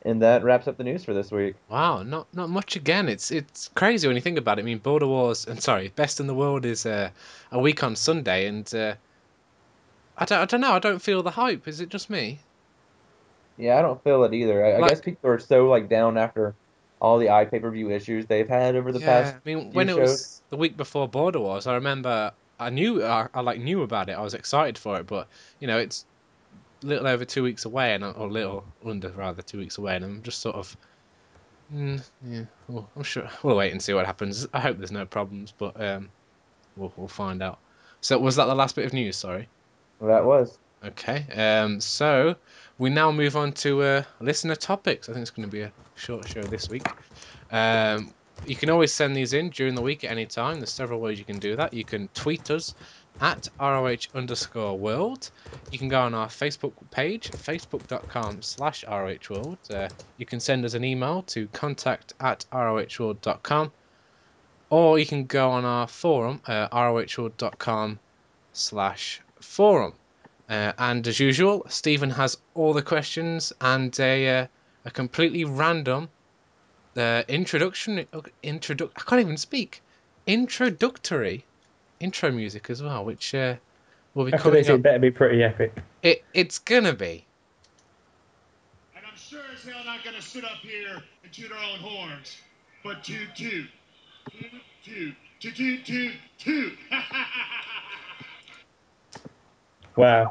[0.07, 1.57] And that wraps up the news for this week.
[1.69, 3.09] Wow, not not much again.
[3.09, 4.63] It's it's crazy when you think about it.
[4.63, 7.11] I mean, Border Wars and sorry, Best in the World is uh,
[7.51, 8.95] a week on Sunday, and uh,
[10.17, 10.73] I don't I don't know.
[10.73, 11.67] I don't feel the hype.
[11.67, 12.39] Is it just me?
[13.59, 14.65] Yeah, I don't feel it either.
[14.65, 16.55] I, I guess people are so like down after
[17.01, 19.35] all the eye pay per view issues they've had over the yeah, past.
[19.35, 20.11] I mean, when it shows.
[20.11, 24.09] was the week before Border Wars, I remember I knew I, I like knew about
[24.09, 24.13] it.
[24.13, 25.27] I was excited for it, but
[25.59, 26.05] you know, it's
[26.83, 30.23] little over two weeks away, and or little under rather two weeks away, and I'm
[30.23, 30.77] just sort of.
[31.75, 34.47] Mm, yeah, well, I'm sure we'll wait and see what happens.
[34.53, 36.11] I hope there's no problems, but um,
[36.77, 37.59] we'll we'll find out.
[38.01, 39.17] So was that the last bit of news?
[39.17, 39.49] Sorry.
[40.01, 40.59] That was.
[40.85, 41.27] Okay.
[41.35, 41.81] Um.
[41.81, 42.37] So
[42.79, 45.09] we now move on to uh, listener topics.
[45.09, 46.87] I think it's going to be a short show this week.
[47.51, 48.13] Um.
[48.47, 50.57] You can always send these in during the week at any time.
[50.57, 51.73] There's several ways you can do that.
[51.73, 52.75] You can tweet us
[53.21, 55.31] at ROH underscore world.
[55.71, 59.59] You can go on our Facebook page, facebook.com slash ROH world.
[59.69, 63.73] Uh, you can send us an email to contact at ROHworld.com.
[64.71, 68.01] Or you can go on our forum, uh, ROHworld.com
[68.53, 69.95] slash forum.
[70.49, 74.47] Uh, and as usual, Stephen has all the questions and a, uh,
[74.85, 76.09] a completely random
[76.97, 78.07] uh, introduction.
[78.45, 79.83] Introdu- I can't even speak.
[80.27, 81.47] Introductory
[82.01, 83.57] intro music as well, which uh,
[84.15, 85.75] will be After coming this, it better be pretty epic.
[86.03, 87.25] It, it's gonna be.
[88.97, 92.37] And I'm sure as hell not gonna sit up here and toot our own horns,
[92.85, 93.67] but toot toot.
[94.31, 94.51] Toot
[94.85, 95.15] toot.
[95.41, 96.73] Toot toot toot toot.
[99.97, 100.31] Wow.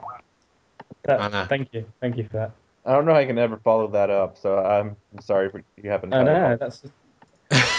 [1.03, 1.45] That, I know.
[1.47, 1.85] Thank you.
[1.99, 2.51] Thank you for that.
[2.85, 4.37] I don't know how you can ever follow that up.
[4.37, 6.13] So I'm sorry if you haven't.
[6.13, 6.33] I know.
[6.33, 6.83] follow- That's.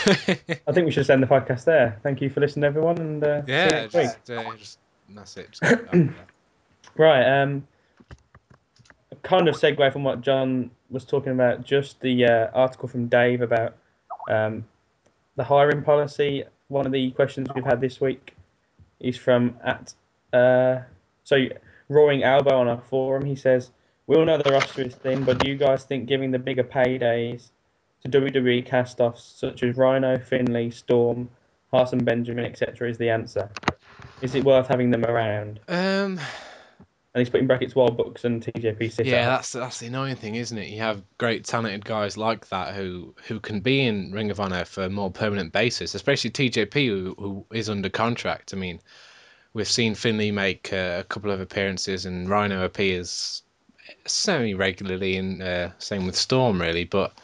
[0.07, 1.99] I think we should end the podcast there.
[2.03, 4.79] Thank you for listening, everyone, and uh, yeah, just, uh, just
[5.11, 5.51] that's it.
[5.51, 6.27] Just get it out there.
[6.97, 7.43] Right.
[7.43, 7.67] Um,
[9.23, 13.43] kind of segue from what John was talking about, just the uh, article from Dave
[13.43, 13.77] about
[14.31, 14.65] um,
[15.37, 16.45] the hiring policy.
[16.69, 18.35] One of the questions we've had this week
[19.01, 19.95] is from at
[20.33, 20.83] uh,
[21.25, 21.47] so
[21.89, 23.25] Roaring Elbow on our forum.
[23.25, 23.71] He says,
[24.07, 26.65] "We all know the roster is thin, but do you guys think giving the bigger
[26.65, 27.51] paydays
[28.03, 31.29] to WWE cast-offs such as Rhino, Finlay, Storm,
[31.73, 32.89] Haas and, Benjamin, etc.
[32.89, 33.51] is the answer?
[34.23, 36.21] Is it worth having them around?" Um,
[37.17, 40.35] And he's putting brackets Wild Bucks and TJP sit yeah, that's that's the annoying thing,
[40.35, 40.69] isn't it?
[40.69, 44.67] You have great talented guys like that who who can be in Ring of Honor
[44.67, 48.53] for a more permanent basis, especially TJP who who is under contract.
[48.53, 48.81] I mean,
[49.55, 53.43] we've seen Finlay make uh, a couple of appearances and Rhino appears
[54.05, 56.85] semi regularly, and uh, same with Storm really.
[56.85, 57.15] But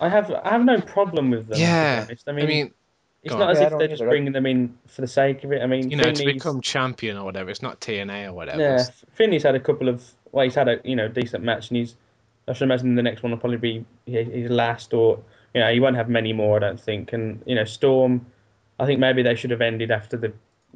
[0.00, 1.56] I have I have no problem with them.
[1.56, 2.28] to be yeah, honest.
[2.28, 2.74] I I mean, mean,
[3.22, 3.50] it's go not on.
[3.52, 5.62] as Yeah, if they're just bringing them in for the sake of it.
[5.62, 8.60] I mean, you know, to become champion or whatever, it's not TNA or whatever.
[8.60, 11.70] yeah, It's- Finlay's had a couple of well, he's had a you know decent match,
[11.70, 11.96] and he's
[12.48, 15.20] I should imagine the next one will probably be his his last, or
[15.54, 17.12] you know he won't have many more, I don't think.
[17.12, 18.26] And you know Storm,
[18.80, 20.32] I think maybe they should have ended after the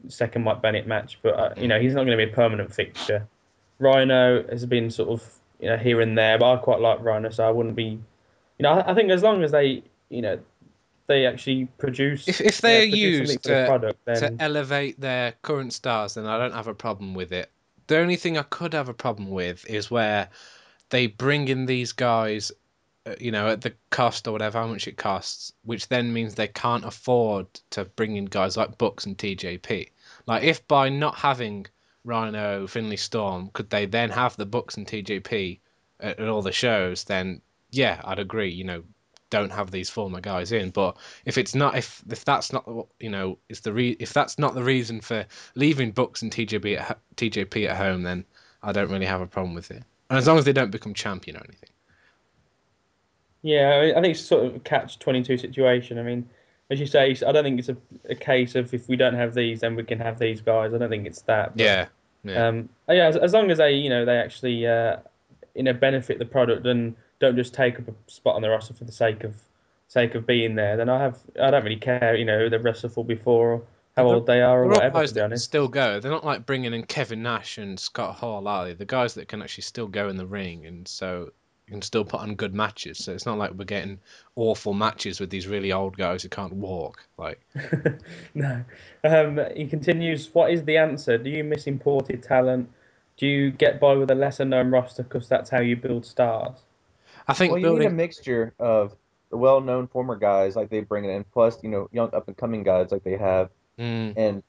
[0.06, 2.72] second Mike Bennett match, but uh, you know he's not going to be a permanent
[2.72, 3.26] fixture.
[3.80, 5.28] Rhino has been sort of
[5.60, 7.98] you know here and there, but I quite like Rhino, so I wouldn't be,
[8.58, 10.38] you know, I, I think as long as they you know
[11.06, 15.32] they actually produce If if they are used the uh, product, then to elevate their
[15.42, 17.50] current stars, then I don't have a problem with it.
[17.86, 20.28] The only thing I could have a problem with is where
[20.90, 22.52] they bring in these guys,
[23.06, 26.34] uh, you know, at the cost or whatever, how much it costs, which then means
[26.34, 29.88] they can't afford to bring in guys like Bucks and TJP.
[30.26, 31.66] Like, if by not having
[32.04, 35.60] Rhino, Finlay Storm, could they then have the Bucks and TJP
[36.00, 37.40] at, at all the shows, then
[37.70, 38.50] yeah, I'd agree.
[38.50, 38.82] You know,
[39.30, 40.70] don't have these former guys in.
[40.70, 44.12] But if it's not, if if that's not, what- you know, is the re- if
[44.12, 48.24] that's not the reason for leaving Bucks and TJP at, TJP at home, then
[48.62, 49.82] I don't really have a problem with it.
[50.10, 51.68] And as long as they don't become champion or anything.
[53.42, 55.98] Yeah, I- I think it's sort of a catch twenty two situation.
[55.98, 56.28] I mean,
[56.70, 57.76] as you say, I don't think it's a,
[58.08, 60.74] a case of if we don't have these, then we can have these guys.
[60.74, 61.56] I don't think it's that.
[61.56, 61.86] but, Yeah.
[62.24, 62.48] Yeah.
[62.48, 64.96] Um, yeah, as, as long as they, you know, they actually, uh,
[65.54, 68.74] you know, benefit the product and don't just take up a spot on the roster
[68.74, 69.34] for the sake of
[69.88, 72.62] sake of being there, then I have, I don't really care, you know, who they've
[72.62, 73.62] wrestled for before or
[73.96, 75.00] how old they are or whatever.
[75.00, 75.98] guys that still go.
[75.98, 78.74] They're not like bringing in Kevin Nash and Scott Hall, are they?
[78.74, 81.30] The guys that can actually still go in the ring and so
[81.66, 82.98] you can still put on good matches.
[82.98, 83.98] So it's not like we're getting
[84.36, 87.06] awful matches with these really old guys who can't walk.
[87.16, 87.40] Like,
[88.34, 88.62] no.
[89.04, 90.32] Um, he continues.
[90.32, 91.18] What is the answer?
[91.18, 92.70] Do you miss imported talent?
[93.16, 96.56] Do you get by with a lesser known roster because that's how you build stars?
[97.28, 98.96] I think Well, you need a mixture of
[99.30, 102.90] the well-known former guys like they bring it in, plus you know young up-and-coming guys
[102.90, 104.42] like they have, Mm, and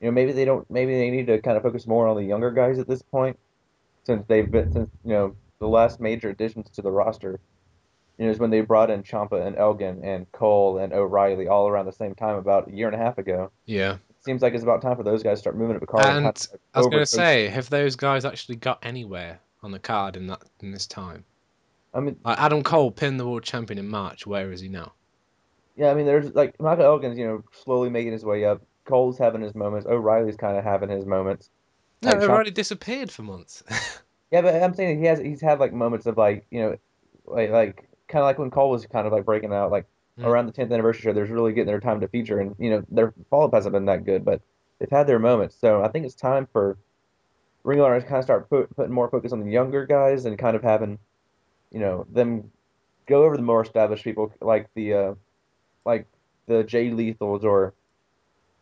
[0.00, 2.24] you know maybe they don't, maybe they need to kind of focus more on the
[2.24, 3.38] younger guys at this point,
[4.04, 7.38] since they've been since you know the last major additions to the roster,
[8.18, 11.68] you know, is when they brought in Ciampa and Elgin and Cole and O'Reilly all
[11.68, 13.50] around the same time about a year and a half ago.
[13.66, 13.98] yeah.
[14.24, 16.06] Seems like it's about time for those guys to start moving up the card.
[16.06, 16.36] And of,
[16.74, 20.28] I was going to say, have those guys actually got anywhere on the card in
[20.28, 21.24] that in this time?
[21.94, 24.26] I mean, Like Adam Cole pinned the world champion in March.
[24.26, 24.92] Where is he now?
[25.76, 28.62] Yeah, I mean, there's like Michael Elgin's, you know, slowly making his way up.
[28.84, 29.86] Cole's having his moments.
[29.86, 31.50] O'Reilly's kind of having his moments.
[32.02, 33.62] No, Like, they've Sean- disappeared for months.
[34.32, 36.76] Yeah, but I'm saying he has he's had like moments of like you know,
[37.26, 37.76] like like
[38.08, 39.84] kind of like when Cole was kind of like breaking out like
[40.18, 40.24] Mm.
[40.26, 41.12] around the 10th anniversary show.
[41.14, 43.86] There's really getting their time to feature, and you know their follow up hasn't been
[43.86, 44.40] that good, but
[44.78, 45.54] they've had their moments.
[45.58, 46.76] So I think it's time for
[47.64, 50.24] Ring of Honor to kind of start put, putting more focus on the younger guys
[50.26, 50.98] and kind of having,
[51.72, 52.50] you know, them
[53.06, 55.14] go over the more established people like the uh,
[55.84, 56.06] like
[56.46, 57.74] the Jay Lethals or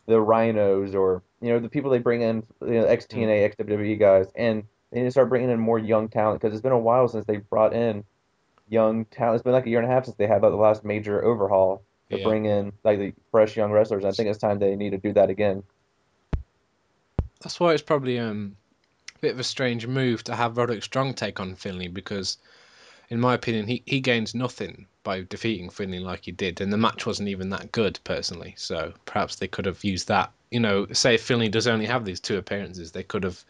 [0.06, 3.56] the Rhinos or you know the people they bring in, you know, ex TNA, ex
[3.56, 6.72] WWE guys, and they need to start bringing in more young talent because it's been
[6.72, 8.04] a while since they brought in
[8.68, 9.36] young talent.
[9.36, 11.24] It's been like a year and a half since they had like, the last major
[11.24, 12.24] overhaul to Yeah.
[12.24, 14.04] bring in like the fresh young wrestlers.
[14.04, 15.62] I think it's time they need to do that again.
[17.40, 18.56] That's why it's probably um,
[19.16, 22.38] a bit of a strange move to have Roderick Strong take on Finlay because,
[23.10, 26.76] in my opinion, he, he gains nothing by defeating Finlay like he did, and the
[26.76, 28.54] match wasn't even that good personally.
[28.56, 30.32] So perhaps they could have used that.
[30.50, 33.42] You know, say if Finlay does only have these two appearances, they could have,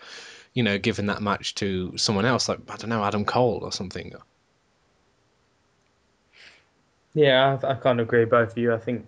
[0.55, 3.73] you know, given that match to someone else, like I don't know, Adam Cole or
[3.73, 4.15] something.
[7.13, 8.73] Yeah, I, I can't agree with both of you.
[8.73, 9.07] I think,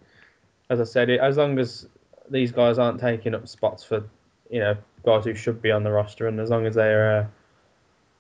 [0.69, 1.87] as I said, as long as
[2.29, 4.05] these guys aren't taking up spots for,
[4.51, 7.27] you know, guys who should be on the roster, and as long as they're uh,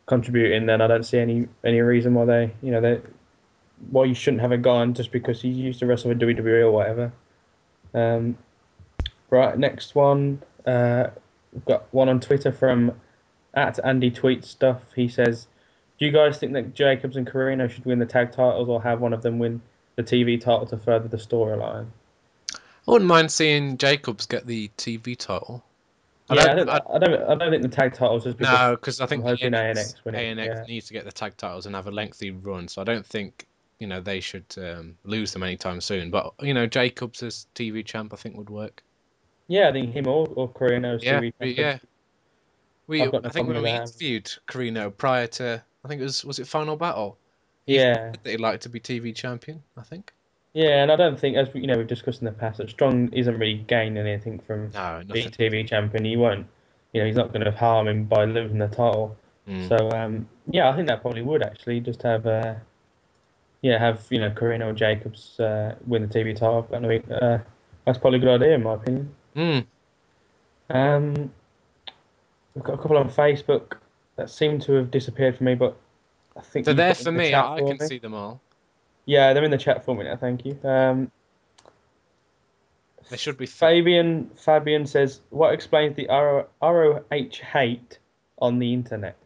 [0.06, 3.00] contributing, then I don't see any any reason why they, you know, they
[3.90, 6.62] why you shouldn't have a guy on just because he used to wrestle with WWE
[6.62, 7.12] or whatever.
[7.94, 8.38] Um,
[9.30, 10.42] right, next one.
[10.66, 11.08] Uh,
[11.52, 12.92] we've got one on Twitter from
[13.54, 14.82] at Andy Tweet Stuff.
[14.94, 15.46] He says,
[15.98, 19.00] "Do you guys think that Jacobs and Corino should win the tag titles, or have
[19.00, 19.60] one of them win
[19.96, 21.86] the TV title to further the storyline?"
[22.54, 25.64] I wouldn't mind seeing Jacobs get the TV title.
[26.30, 28.70] I yeah, don't- don't, I, don't, I don't think the tag titles just because No,
[28.76, 30.64] because I think I'm the hoping ANX, ANX ANX yeah.
[30.68, 32.68] needs to get the tag titles and have a lengthy run.
[32.68, 33.46] So I don't think
[33.78, 36.10] you know they should um, lose them anytime soon.
[36.10, 38.82] But you know Jacobs as TV champ, I think would work.
[39.48, 41.56] yeah, I think him or or Corino as Yeah, TV champion.
[41.58, 41.78] yeah.
[42.86, 43.82] We I think when we that.
[43.82, 47.18] interviewed Corino prior to I think it was was it Final Battle
[47.66, 49.62] yeah, that he'd like to be TV champion.
[49.76, 50.12] I think.
[50.54, 52.68] Yeah, and I don't think, as we, you know, we've discussed in the past, that
[52.68, 55.30] Strong isn't really gaining anything from No, being.
[55.30, 56.04] TV champion.
[56.04, 56.46] He won't,
[56.92, 59.16] you know, he's not going to harm him by losing the title.
[59.48, 59.68] Mm.
[59.68, 62.54] So um, yeah, I think that probably would actually just have uh,
[63.62, 66.68] yeah have you know Corino and Jacobs uh, win the TV title.
[66.72, 67.38] I mean, uh,
[67.84, 69.12] that's probably a good idea in my opinion.
[69.34, 69.66] Mm.
[70.70, 71.32] Um,
[72.54, 73.78] we've got a couple on Facebook
[74.16, 75.76] that seem to have disappeared for me, but
[76.36, 77.34] I think They're there for the me.
[77.34, 77.86] I, I can me.
[77.86, 78.40] see them all.
[79.04, 80.16] Yeah, they're in the chat for me now.
[80.16, 80.58] Thank you.
[80.62, 81.10] Um,
[83.10, 83.46] They should be.
[83.46, 87.98] Th- Fabian Fabian says, "What explains the RO, ROH hate
[88.38, 89.16] on the internet?"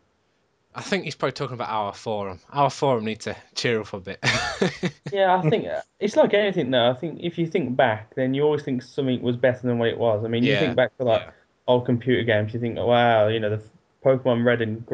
[0.75, 2.41] I think he's probably talking about our forum.
[2.51, 4.19] Our forum need to cheer up a bit.
[5.13, 6.91] Yeah, I think uh, it's like anything though.
[6.91, 9.89] I think if you think back, then you always think something was better than what
[9.89, 10.25] it was.
[10.25, 11.31] I mean, you Yeah, think back to like yeah.
[11.67, 12.53] old computer games.
[12.53, 13.63] You think, wow, you know, the
[14.05, 14.85] Pokemon Red and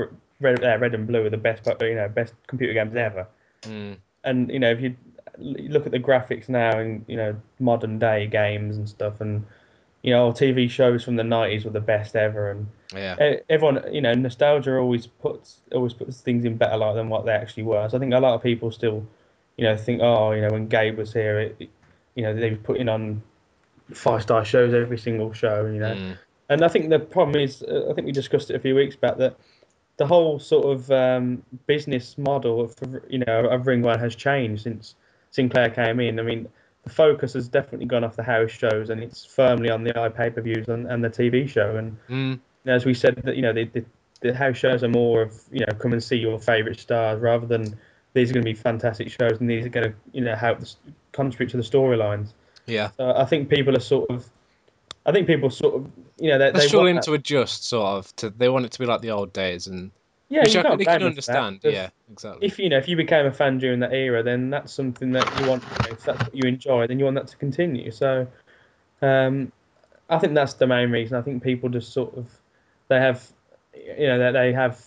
[0.41, 3.26] Red, uh, Red and Blue are the best, you know, best computer games ever.
[3.62, 3.97] Mm.
[4.25, 4.95] And you know, if you
[5.39, 9.45] look at the graphics now and you know modern day games and stuff, and
[10.03, 13.16] you know, TV shows from the '90s were the best ever, and Yeah.
[13.49, 17.33] everyone, you know, nostalgia always puts always puts things in better light than what they
[17.33, 17.89] actually were.
[17.89, 19.07] So I think a lot of people still,
[19.57, 21.70] you know, think, oh, you know, when Gabe was here, it, it-
[22.14, 23.23] you know, they were putting on
[23.93, 25.95] five star shows every single show, you know.
[25.95, 26.18] Mm.
[26.49, 28.97] And I think the problem is, uh, I think we discussed it a few weeks
[28.97, 29.37] back that
[30.03, 32.74] the whole sort of um, business model of
[33.09, 34.96] you know of Ring One has changed since
[35.30, 36.18] Sinclair came in.
[36.18, 36.48] I mean,
[36.82, 40.34] the focus has definitely gone off the house shows and it's firmly on the iPay
[40.34, 41.76] per views and, and the TV show.
[41.76, 42.40] And Mm.
[42.66, 43.84] as we said, that you know the, the
[44.22, 47.46] the house shows are more of you know come and see your favourite stars rather
[47.46, 47.62] than
[48.14, 50.59] these are going to be fantastic shows and these are going to you know help
[50.59, 50.74] the,
[51.12, 52.32] contribute to the storylines.
[52.66, 52.90] Yeah.
[52.96, 54.28] So I think people are sort of,
[55.05, 58.16] I think people sort of you know they, They're they struggling to adjust, sort of.
[58.16, 59.90] To they want it to be like the old days, and
[60.28, 61.61] yeah which you I can't they can understand.
[61.62, 62.46] Yeah, exactly.
[62.46, 65.40] If you know if you became a fan during that era, then that's something that
[65.40, 65.64] you want.
[65.90, 67.90] If that's what you enjoy, then you want that to continue.
[67.90, 68.26] So,
[69.00, 69.50] um,
[70.09, 71.16] I think that's the main reason.
[71.16, 72.26] I think people just sort of
[72.88, 73.26] they have,
[73.74, 74.80] you know, that they have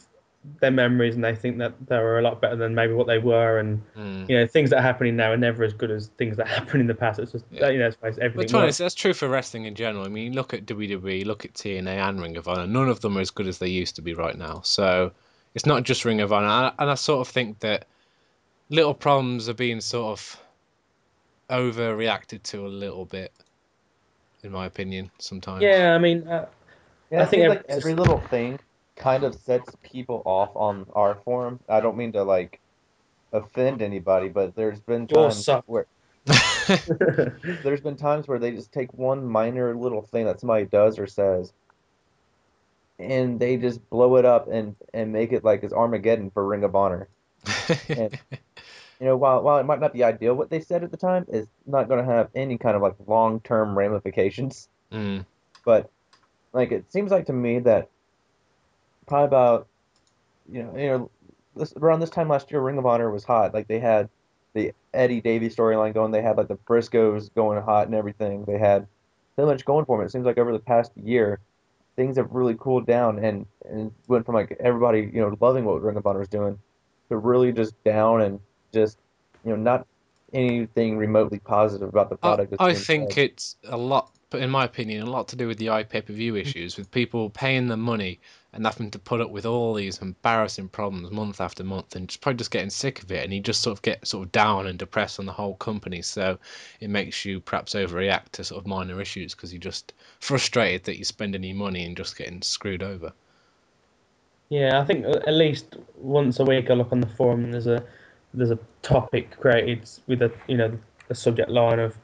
[0.62, 3.18] their memories and they think that they were a lot better than maybe what they
[3.18, 4.30] were, and Mm.
[4.30, 6.82] you know things that are happening now are never as good as things that happened
[6.82, 7.20] in the past.
[7.20, 7.70] It's just Yeah.
[7.70, 8.48] you know, I suppose But everything.
[8.50, 10.06] to be honest, that's true for wrestling in general.
[10.06, 12.68] I mean, look at WWE, look at TNA and Ring of Honor.
[12.68, 14.62] None of them are as good as they used to be right now.
[14.64, 15.12] So
[15.54, 16.46] it's not just Ring of Honor.
[16.48, 17.86] And I- And I sort of think that
[18.70, 20.42] little problems are being sort of
[21.50, 23.32] overreacted to a little bit,
[24.44, 25.62] in my opinion, sometimes.
[25.62, 26.46] Yeah, I mean, uh,
[27.12, 28.60] Yeah, I I think think like every little thing
[28.96, 31.60] kind of sets people off on our forum.
[31.68, 32.60] I don't mean to like
[33.34, 35.64] offend anybody, but there's been You all times suck.
[35.68, 35.86] where
[37.64, 41.06] there's been times where they just take one minor little thing that somebody does or
[41.06, 41.54] says
[43.00, 46.64] and they just blow it up and and make it like it's Armageddon for Ring
[46.64, 47.08] of Honor.
[47.90, 48.18] And,
[49.00, 51.26] you know, while while it might not be ideal what they said at the time,
[51.30, 54.70] it's not going to have any kind of like long-term ramifications.
[54.92, 55.26] Mm.
[55.66, 55.90] But
[56.54, 57.90] like it seems like to me that
[59.08, 59.68] probably about
[60.52, 61.12] you know you know
[61.56, 63.54] this, around this time last year, Ring of Honor was hot.
[63.54, 64.10] Like they had
[64.54, 66.12] the Eddie Davies storyline going.
[66.12, 68.46] They had like the Briscoes going hot and everything.
[68.46, 68.88] They had
[69.36, 70.06] so much going for them.
[70.06, 71.40] It seems like over the past year,
[71.96, 75.82] things have really cooled down and and went from like everybody you know loving what
[75.82, 76.60] Ring of Honor was doing
[77.10, 78.40] to really just down and
[78.74, 78.98] just
[79.44, 79.88] you know not
[80.34, 82.52] anything remotely positive about the product.
[82.52, 85.68] that's I think it's a lot, in my opinion, a lot to do with the
[85.68, 86.42] iPay per view mm.
[86.42, 88.20] issues, with people paying the money
[88.54, 92.22] and having to put up with all these embarrassing problems month after month, and just
[92.22, 94.68] probably just getting sick of it, and you just sort of get sort of down
[94.68, 96.02] and depressed on the whole company.
[96.02, 96.40] So
[96.80, 100.98] it makes you perhaps overreact to sort of minor issues because you're just frustrated that
[100.98, 103.12] you're spending your money and just getting screwed over.
[104.50, 107.68] Yeah, I think at least once a week I look on the forum and there's
[107.68, 107.84] a
[108.34, 110.78] there's a topic created with a you know
[111.10, 111.98] a subject line of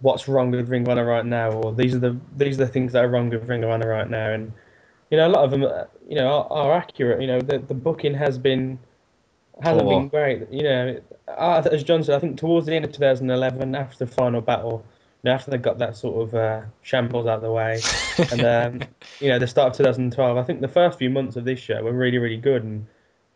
[0.00, 2.72] what's wrong with Ring of Honor right now, or these are the these are the
[2.72, 4.52] things that are wrong with Ring of Honor right now, and
[5.10, 7.20] you know a lot of them uh, you know are, are accurate.
[7.20, 8.78] You know the the booking has been
[9.62, 10.50] hasn't been great.
[10.50, 14.10] You know, uh, as John said, I think towards the end of 2011, after the
[14.10, 14.84] final battle,
[15.22, 17.80] you know, after they got that sort of uh, shambles out of the way,
[18.30, 18.80] and um,
[19.20, 20.36] you know the start of 2012.
[20.36, 22.86] I think the first few months of this show were really really good, and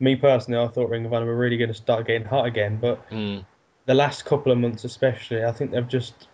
[0.01, 2.79] me personally, I thought Ring of Honor were really going to start getting hot again.
[2.81, 3.45] But Mm.
[3.87, 6.29] the last couple of months, especially, I think they've just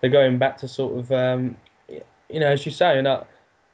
[0.00, 1.56] they're going back to sort of um,
[1.88, 3.24] you know as you say, and uh,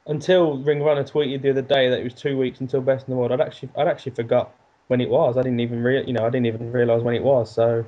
[0.07, 3.07] until Ring of Honor tweeted the other day that it was two weeks until Best
[3.07, 4.53] in the World, I'd actually I'd actually forgot
[4.87, 5.37] when it was.
[5.37, 7.51] I didn't even real you know I didn't even realize when it was.
[7.51, 7.85] So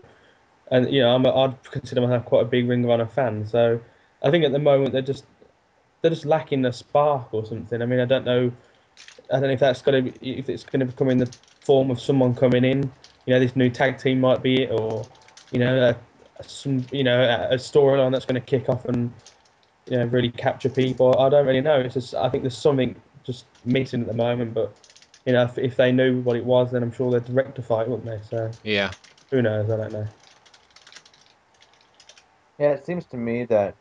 [0.71, 3.45] and you know I'm a, I'd consider myself quite a big Ring of Honor fan.
[3.47, 3.79] So
[4.23, 5.25] I think at the moment they're just
[6.01, 7.81] they're just lacking a spark or something.
[7.81, 8.51] I mean I don't know
[9.31, 11.29] I don't know if that's to be, if it's going to become in the
[11.63, 12.91] form of someone coming in.
[13.25, 15.05] You know this new tag team might be it, or
[15.51, 15.93] you know uh,
[16.45, 19.11] some you know a, a storyline that's going to kick off and
[19.89, 21.17] you know really capture people.
[21.19, 21.79] I don't really know.
[21.79, 24.75] It's just I think there's something just missing at the moment, but.
[25.25, 27.89] You know, if, if they knew what it was, then I'm sure they'd rectify it,
[27.89, 28.25] wouldn't they?
[28.29, 28.93] So Yeah.
[29.29, 29.69] who knows?
[29.69, 30.07] I don't know.
[32.59, 33.75] Yeah, it seems to me that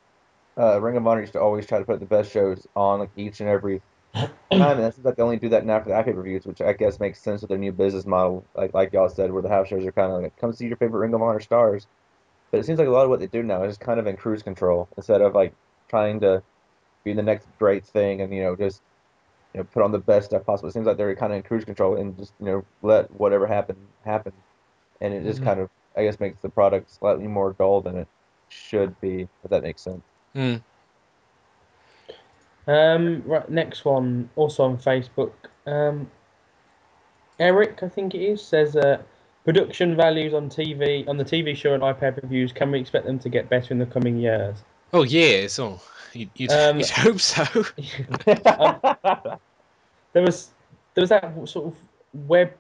[0.59, 3.11] uh, Ring of Honor used to always try to put the best shows on like
[3.17, 3.81] each and every
[4.15, 6.61] time, and it seems like they only do that now for the iPay reviews, which
[6.61, 9.49] I guess makes sense with their new business model, like like y'all said, where the
[9.49, 11.87] house shows are kind of like come see your favorite Ring of Honor stars.
[12.51, 14.17] But it seems like a lot of what they do now is kind of in
[14.17, 15.53] cruise control instead of like
[15.89, 16.43] trying to
[17.05, 18.83] be the next great thing and you know just
[19.55, 20.69] you know put on the best stuff possible.
[20.69, 23.47] It seems like they're kind of in cruise control and just you know let whatever
[23.47, 24.33] happen happen,
[25.01, 25.45] and it just Mhm.
[25.45, 28.09] kind of I guess makes the product slightly more dull than it
[28.49, 30.03] should be, if that makes sense.
[30.35, 30.63] Mm.
[32.69, 35.33] Um, right, next one, also on Facebook.
[35.67, 36.11] Um,
[37.39, 38.99] Eric, I think it is, says uh,
[39.47, 42.53] production values on TV on the TV show and iPad reviews.
[42.53, 44.59] Can we expect them to get better in the coming years?
[44.93, 45.59] Oh, years.
[45.59, 45.81] Oh,
[46.13, 47.45] you'd, you'd, Um, you'd hope so.
[50.13, 50.49] There was
[50.95, 51.75] there was that sort of
[52.27, 52.51] web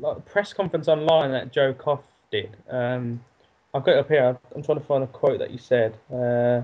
[0.00, 2.00] like, press conference online that Joe Koff
[2.32, 2.56] did.
[2.68, 3.24] Um,
[3.72, 4.36] I've got it up here.
[4.54, 5.94] I'm trying to find a quote that you said.
[6.12, 6.62] Uh,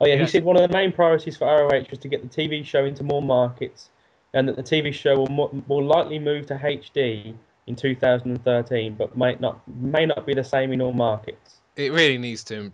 [0.00, 0.16] oh yeah, Yeah.
[0.22, 2.84] he said one of the main priorities for ROH was to get the TV show
[2.84, 3.90] into more markets,
[4.34, 7.34] and that the TV show will mo- will likely move to HD
[7.68, 11.60] in 2013, but might not may not be the same in all markets.
[11.76, 12.72] it really needs to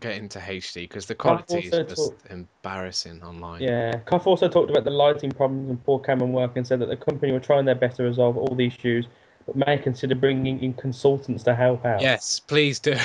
[0.00, 3.60] get into HD because the quality is just talk- embarrassing online.
[3.62, 6.88] Yeah, Koff also talked about the lighting problems and poor camera work and said that
[6.88, 9.06] the company were trying their best to resolve all the issues,
[9.46, 12.00] but may consider bringing in consultants to help out.
[12.00, 12.96] Yes, please do.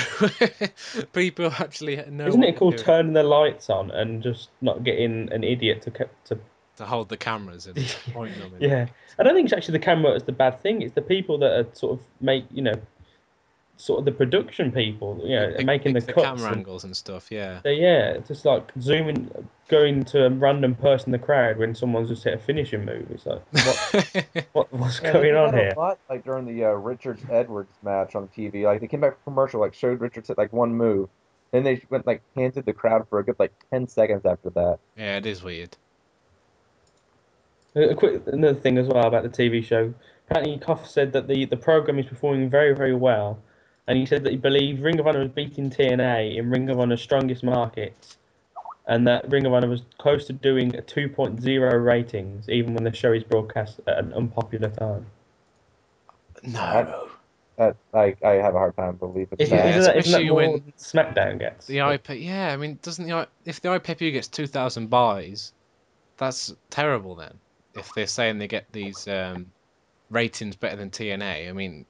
[1.12, 2.28] People actually know.
[2.28, 5.90] Isn't it called turning the lights on and just not getting an idiot to
[6.26, 6.38] to?
[6.76, 7.76] To hold the cameras and
[8.12, 8.52] point them.
[8.58, 8.68] in.
[8.70, 8.86] Yeah,
[9.18, 10.82] I don't think it's actually the camera is the bad thing.
[10.82, 12.74] It's the people that are sort of make you know,
[13.76, 15.20] sort of the production people.
[15.24, 16.26] You know, Pick- making the pick cuts.
[16.26, 17.30] camera and- angles and stuff.
[17.30, 17.60] Yeah.
[17.62, 19.30] So, yeah, just like zooming,
[19.68, 23.06] going to a random person in the crowd when someone's just hit a finishing move.
[23.10, 25.72] It's like, what, what what's Yeah, going on here?
[25.76, 29.14] A lot, like during the uh, Richards Edwards match on TV, like they came back
[29.24, 31.08] from commercial, like showed Richards hit like one move,
[31.52, 34.78] then they went like panted the crowd for a good like ten seconds after that.
[34.96, 35.76] yeah, it is weird.
[37.76, 39.92] A quick another thing as well about the TV show.
[40.28, 43.38] Apparently, Koff said that the, the program is performing very very well,
[43.86, 46.78] and he said that he believed Ring of Honor was beating TNA in Ring of
[46.78, 48.16] Honor's strongest markets,
[48.86, 52.92] and that Ring of Honor was close to doing a 2.0 ratings even when the
[52.92, 55.06] show is broadcast at an unpopular time.
[56.42, 57.08] No.
[57.56, 59.48] That like I have a hard time believing that.
[59.48, 61.66] Yeah, isn't that, isn't that when SmackDown gets?
[61.66, 65.52] The IP, yeah, I mean, doesn't the if the IPPU gets two thousand buys,
[66.16, 67.14] that's terrible.
[67.14, 67.38] Then,
[67.76, 69.50] if they're saying they get these um,
[70.10, 71.86] ratings better than TNA, I mean,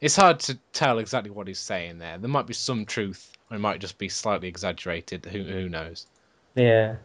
[0.00, 2.18] it's hard to tell exactly what he's saying there.
[2.18, 5.26] There might be some truth, or it might just be slightly exaggerated.
[5.26, 6.06] Who who knows?
[6.54, 6.96] Yeah.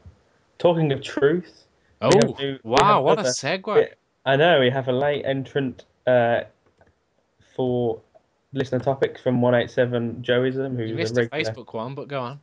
[0.60, 1.66] Talking of truth,
[2.02, 2.10] Oh,
[2.40, 3.90] new- wow, what a segue!
[4.26, 6.42] I know we have a late entrant uh,
[7.56, 8.02] for
[8.54, 11.44] listener topics from 187 Joeism, who's You a missed the regular.
[11.54, 12.40] Facebook one, but go on.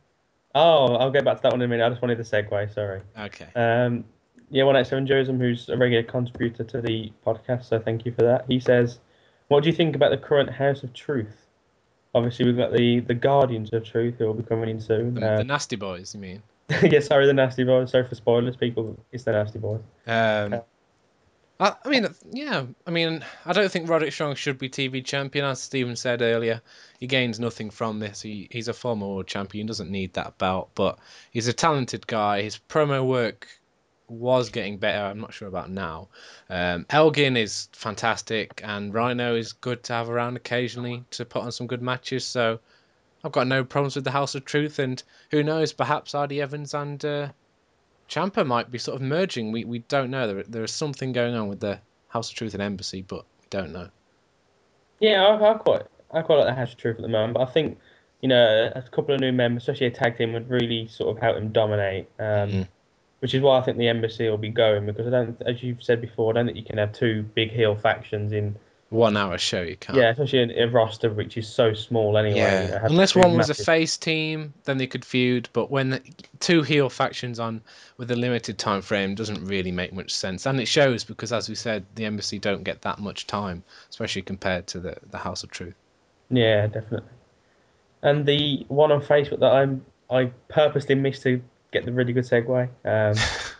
[0.53, 1.85] Oh, I'll get back to that one in a minute.
[1.85, 2.73] I just wanted the segue.
[2.73, 3.01] Sorry.
[3.17, 3.47] Okay.
[3.55, 4.03] Um,
[4.51, 8.45] yeah, 187 Joeism, who's a regular contributor to the podcast, so thank you for that.
[8.47, 8.99] He says,
[9.47, 11.47] "What do you think about the current House of Truth?
[12.13, 15.15] Obviously, we've got the the Guardians of Truth who will be coming in soon.
[15.15, 16.43] The, Uh, the Nasty Boys, you mean?
[16.83, 17.91] yeah, sorry, the Nasty Boys.
[17.91, 18.97] Sorry for spoilers, people.
[19.11, 19.81] It's the Nasty Boys.
[20.05, 20.61] Um,
[21.61, 22.65] I, I mean, yeah.
[22.85, 26.61] I mean, I don't think Roderick Strong should be TV champion, as Stephen said earlier.
[26.99, 28.21] He gains nothing from this.
[28.21, 29.67] He, he's a former world champion.
[29.67, 30.97] Doesn't need that belt, but
[31.31, 32.41] he's a talented guy.
[32.41, 33.47] His promo work
[34.11, 35.05] was getting better.
[35.05, 36.09] I'm not sure about now.
[36.49, 41.51] Um, Elgin is fantastic, and Rhino is good to have around occasionally to put on
[41.51, 42.25] some good matches.
[42.25, 42.59] So
[43.23, 45.01] I've got no problems with the House of Truth, and
[45.31, 46.41] who knows, perhaps R.D.
[46.41, 47.29] Evans and uh,
[48.09, 49.51] Ciampa might be sort of merging.
[49.51, 50.27] We we don't know.
[50.27, 53.47] There there is something going on with the House of Truth and Embassy, but we
[53.49, 53.89] don't know.
[54.99, 57.47] Yeah, I, I quite I quite like the House of Truth at the moment, but
[57.47, 57.79] I think
[58.21, 61.21] you know a couple of new members, especially a tag team, would really sort of
[61.21, 62.07] help him dominate.
[62.19, 62.67] Um, Mhm.
[63.21, 65.83] Which is why I think the Embassy will be going because I don't, as you've
[65.83, 68.55] said before, I don't think you can have two big heel factions in
[68.89, 69.95] One hour show, you can't.
[69.95, 72.39] yeah, especially in a roster which is so small anyway.
[72.39, 75.49] Yeah, unless one was a face team, then they could feud.
[75.53, 76.01] But when the-
[76.39, 77.61] two heel factions on
[77.97, 81.47] with a limited time frame doesn't really make much sense, and it shows because, as
[81.47, 85.43] we said, the embassy don't get that much time, especially compared to the the House
[85.43, 85.75] of Truth.
[86.31, 87.09] Yeah, definitely.
[88.01, 91.39] And the one on Facebook that I'm I purposely missed to
[91.71, 92.69] get the really good segue.
[92.85, 93.15] Um,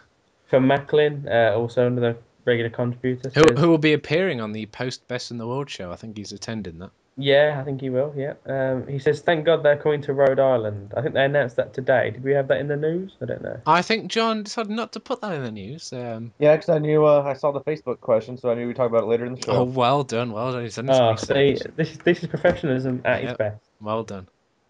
[0.47, 3.29] from Macklin, uh, also another regular contributor.
[3.33, 5.91] Who says- who will be appearing on the post Best in the World show?
[5.91, 6.91] I think he's attending that.
[7.17, 8.13] Yeah, I think he will.
[8.15, 8.33] Yeah.
[8.45, 11.73] Um, he says, "Thank God they're coming to Rhode Island." I think they announced that
[11.73, 12.09] today.
[12.11, 13.11] Did we have that in the news?
[13.21, 13.59] I don't know.
[13.67, 15.91] I think John decided not to put that in the news.
[15.91, 18.77] Um, Yeah, because I knew uh, I saw the Facebook question, so I knew we'd
[18.77, 19.51] talk about it later in the show.
[19.51, 20.63] oh, well done, well done.
[20.63, 21.73] He's done Oh, see, research.
[21.75, 23.29] this this is professionalism at Yep.
[23.31, 23.63] its best.
[23.81, 24.27] Well done.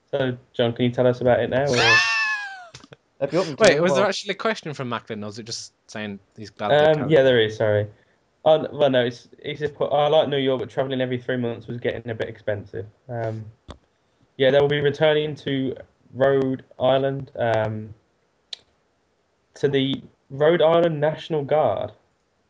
[0.10, 1.66] So, John, can you tell us about it now?
[3.22, 3.26] Or...
[3.26, 5.40] If you want me to, Wait, was there actually a question from Macklin, or was
[5.40, 6.72] it just saying he's glad?
[6.72, 7.58] they're um, yeah, there is.
[7.58, 7.88] Sorry.
[8.44, 11.38] Oh, well, no, it's, it's just put, I like New York, but traveling every three
[11.38, 12.88] months was getting a bit expensive.
[13.08, 13.46] Um,
[14.38, 15.76] yeah, they will be returning to
[16.16, 17.94] Rhode Island um,
[19.56, 20.02] to the
[20.32, 21.92] Rhode Island National Guard.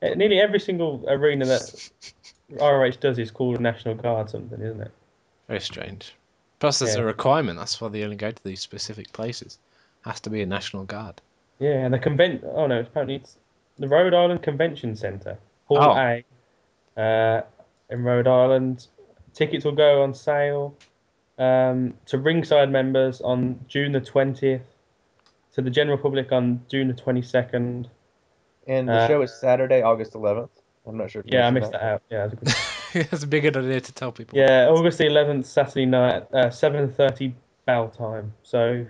[0.02, 1.90] Uh, Nearly every single arena that
[2.50, 4.92] ROH does is called a National Guard something, isn't it?
[5.50, 6.16] Very strange.
[6.60, 7.02] Plus, there's Yeah.
[7.02, 7.60] a requirement.
[7.60, 9.60] That's why they only go to these specific places.
[10.06, 11.22] Has to be a national guard.
[11.60, 12.44] Yeah, and the convent.
[12.44, 13.38] Oh no, apparently it's
[13.78, 15.96] the Rhode Island Convention Center, Hall Oh.
[15.96, 16.24] A,
[17.00, 17.42] uh,
[17.90, 18.88] in Rhode Island.
[19.34, 20.76] Tickets will go on sale
[21.38, 24.64] um, to ringside members on June the twentieth,
[25.54, 27.90] to the general public on June the twenty second.
[28.68, 30.50] and the uh, show is Saturday, August 11th.
[30.88, 31.22] I'm not sure.
[31.26, 32.02] If Yeah, I missed that out.
[32.10, 32.54] Yeah, that's a good.
[33.10, 34.38] That's a big idea to tell people.
[34.38, 37.34] yeah, August the eleventh, Saturday night, uh, seven thirty
[37.66, 38.34] bell time.
[38.44, 38.86] So,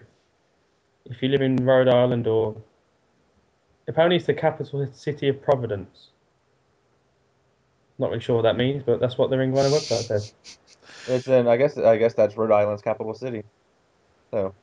[1.05, 2.55] if you live in Rhode Island or
[3.87, 6.09] apparently it's the capital city of Providence.
[7.99, 10.33] Not really sure what that means, but that's what the Ring of Honor website says.
[11.07, 11.47] It's in.
[11.47, 11.77] I guess.
[11.77, 13.43] I guess that's Rhode Island's capital city.
[14.31, 14.53] So.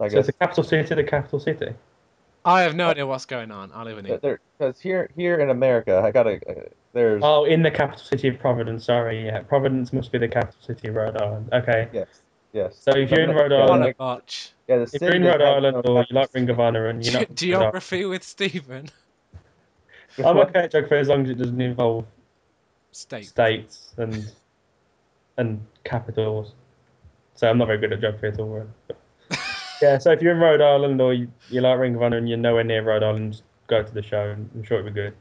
[0.00, 1.74] I So guess it's the capital city, the capital city.
[2.44, 3.70] I have no idea what's going on.
[3.74, 4.38] I live in England.
[4.58, 6.40] because here here in America, I gotta.
[6.48, 8.86] Uh, there's Oh, in the capital city of Providence.
[8.86, 11.50] Sorry, yeah, Providence must be the capital city of Rhode Island.
[11.52, 11.88] Okay.
[11.92, 12.22] yes
[12.52, 12.76] yes.
[12.80, 14.52] So if you're in Rhode Island, botch.
[14.68, 17.12] yeah, the if you're in Rhode Island or you like Ring of Honor and you're
[17.12, 18.88] Ge- not Geography with Stephen.
[20.18, 22.04] I'm okay at geography as long as it doesn't involve
[22.92, 23.26] State.
[23.26, 24.30] states and
[25.36, 26.52] and capitals.
[27.36, 28.48] So I'm not very good at geography at all.
[28.48, 28.66] really.
[28.88, 28.96] But-
[29.82, 32.28] yeah, so if you're in Rhode Island or you, you like Ring of Honor and
[32.28, 34.30] you're nowhere near Rhode Island, go to the show.
[34.30, 35.14] and I'm sure it'll be good.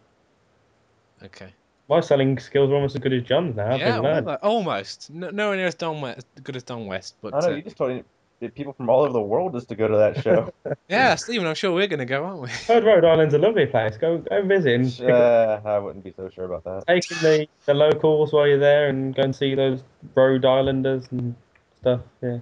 [1.23, 1.53] Okay.
[1.89, 3.73] My selling skills are almost as good as John's now.
[3.73, 5.09] I've Yeah, been well, like, almost.
[5.09, 7.63] No, nowhere near as Don West, good as Don West, but I know uh, you
[7.63, 8.03] just told me
[8.47, 10.53] people from all over the world just to go to that show.
[10.87, 12.49] yeah, Stephen, I'm sure we're gonna go, aren't we?
[12.67, 13.97] Heard Rhode Island's a lovely place.
[13.97, 16.87] Go go visit and uh, I wouldn't be so sure about that.
[16.87, 19.83] take the, the locals while you're there and go and see those
[20.15, 21.35] Rhode Islanders and
[21.81, 22.01] stuff.
[22.21, 22.37] Yeah.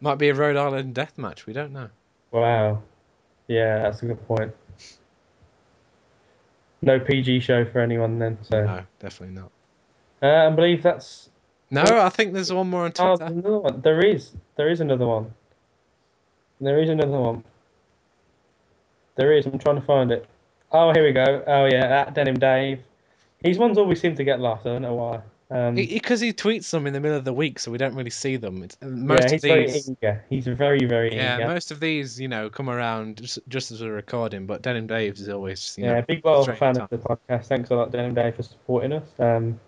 [0.00, 1.46] Might be a Rhode Island death match.
[1.46, 1.88] We don't know.
[2.30, 2.82] Wow.
[3.48, 4.52] Yeah, that's a good point.
[6.84, 8.38] No PG show for anyone then.
[8.42, 9.50] So No, definitely not.
[10.22, 11.30] uh, I believe that's.
[11.70, 13.32] No, I think there's one more on Oh, Twitter.
[13.32, 13.80] there's another one.
[13.80, 14.32] There is.
[14.56, 15.32] There is another one.
[16.60, 17.42] There is another one.
[19.16, 19.46] There is.
[19.46, 20.26] I'm trying to find it.
[20.72, 21.42] Oh, here we go.
[21.46, 22.80] Oh yeah, at Denim Dave.
[23.42, 24.66] These ones always seem to get lost.
[24.66, 25.20] I don't know why.
[25.54, 28.10] Um, Because he, tweets them in the middle of the week, so we don't really
[28.10, 28.64] see them.
[28.64, 30.24] It's, most yeah, of he's very these, eager.
[30.28, 31.46] He's very, very yeah, eager.
[31.46, 34.46] most of these, you know, come around just, just as we're recording.
[34.46, 37.46] But Denim Dave is always, you Yeah, know, big well fan of the podcast.
[37.46, 39.08] Thanks a lot, Denim Dave, for supporting us.
[39.20, 39.60] Um,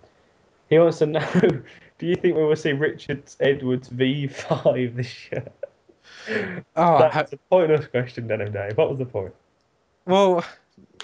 [0.68, 1.30] he wants to know:
[1.98, 5.46] Do you think we will see Richards Edwards V5 this year?
[6.74, 8.76] Oh, That's ha- a pointless question, Denim Dave.
[8.76, 9.34] What was the point?
[10.04, 10.44] well,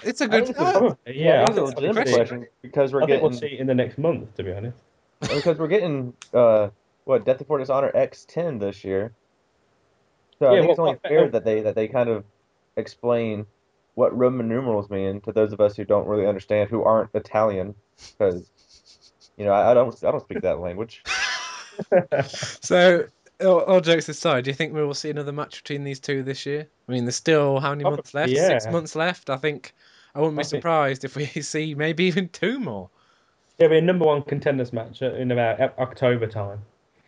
[0.03, 0.45] it's a good.
[0.45, 2.13] think oh, yeah, That I a legitimate question.
[2.13, 4.35] question because we're I think getting we'll see in the next month.
[4.35, 4.77] To be honest,
[5.21, 6.69] because we're getting uh
[7.05, 9.13] what Death Before Dishonor X10 this year.
[10.39, 12.25] So I Yeah, think it's only what- fair that they that they kind of
[12.77, 13.45] explain
[13.95, 17.75] what Roman numerals mean to those of us who don't really understand who aren't Italian
[18.17, 18.49] because
[19.37, 21.03] you know I, I don't I don't speak that language.
[22.61, 23.05] So,
[23.43, 26.23] all, all jokes aside, do you think we will see another match between these two
[26.23, 26.67] this year?
[26.87, 28.33] I mean, there's still how many months left?
[28.33, 29.29] Probably, Six months left.
[29.29, 29.73] I think
[30.15, 32.89] I wouldn't be I surprised if we see maybe even two more.
[33.57, 36.61] there'll be a number one contenders match in about October time.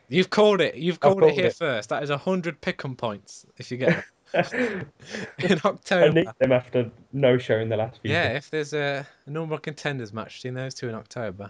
[0.07, 0.75] You've called it.
[0.75, 1.55] You've I've called, it here it.
[1.55, 1.89] first.
[1.89, 4.53] That is a hundred pick'em points if you get it
[5.39, 6.11] in I October.
[6.11, 8.11] need them after no show in the last few.
[8.11, 8.45] Yeah, weeks.
[8.45, 11.49] if there's a, a normal contenders match between those two in October,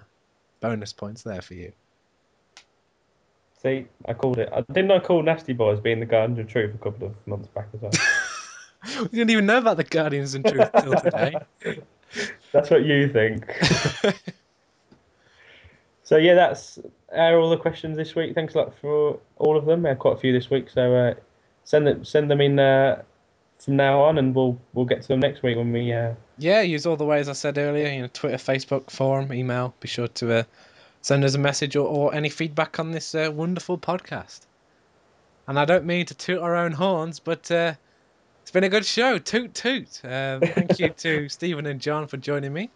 [0.62, 1.74] bonus points there for you.
[3.66, 4.48] See, I called it.
[4.54, 7.48] I didn't I call Nasty Boys being the Guardians of Truth a couple of months
[7.48, 9.02] back as well.
[9.02, 11.36] we didn't even know about the Guardians and Truth till today.
[12.52, 13.44] That's what you think.
[16.04, 16.78] So yeah, that's
[17.12, 18.36] are all the questions this week.
[18.36, 19.88] Thanks a lot for all of them.
[19.96, 21.14] Quite a few this week, so uh,
[21.64, 23.02] send them send them in uh,
[23.58, 25.92] from now on, and we'll we'll get to them next week when we.
[25.92, 27.92] Uh, yeah, use all the ways I said earlier.
[27.92, 29.74] You know, Twitter, Facebook, forum, email.
[29.80, 30.44] Be sure to uh,
[31.06, 34.40] send us a message or, or any feedback on this uh, wonderful podcast.
[35.48, 37.76] And I don't mean to toot our own horns, but uh,
[38.42, 39.20] it's been a good show.
[39.20, 40.02] Toot toot.
[40.04, 42.72] Um, thank you to Stephen and John for joining me.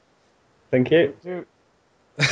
[0.69, 1.15] thank you.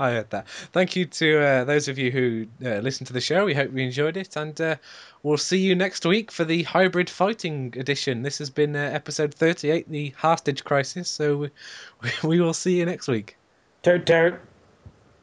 [0.00, 0.48] I heard that.
[0.48, 3.44] Thank you to uh, those of you who uh, listened to the show.
[3.44, 4.74] We hope you enjoyed it, and uh,
[5.22, 8.22] we'll see you next week for the hybrid fighting edition.
[8.22, 11.08] This has been uh, episode 38, the Hostage Crisis.
[11.08, 11.50] So we,
[12.24, 13.36] we will see you next week.
[13.84, 14.34] Toot toot.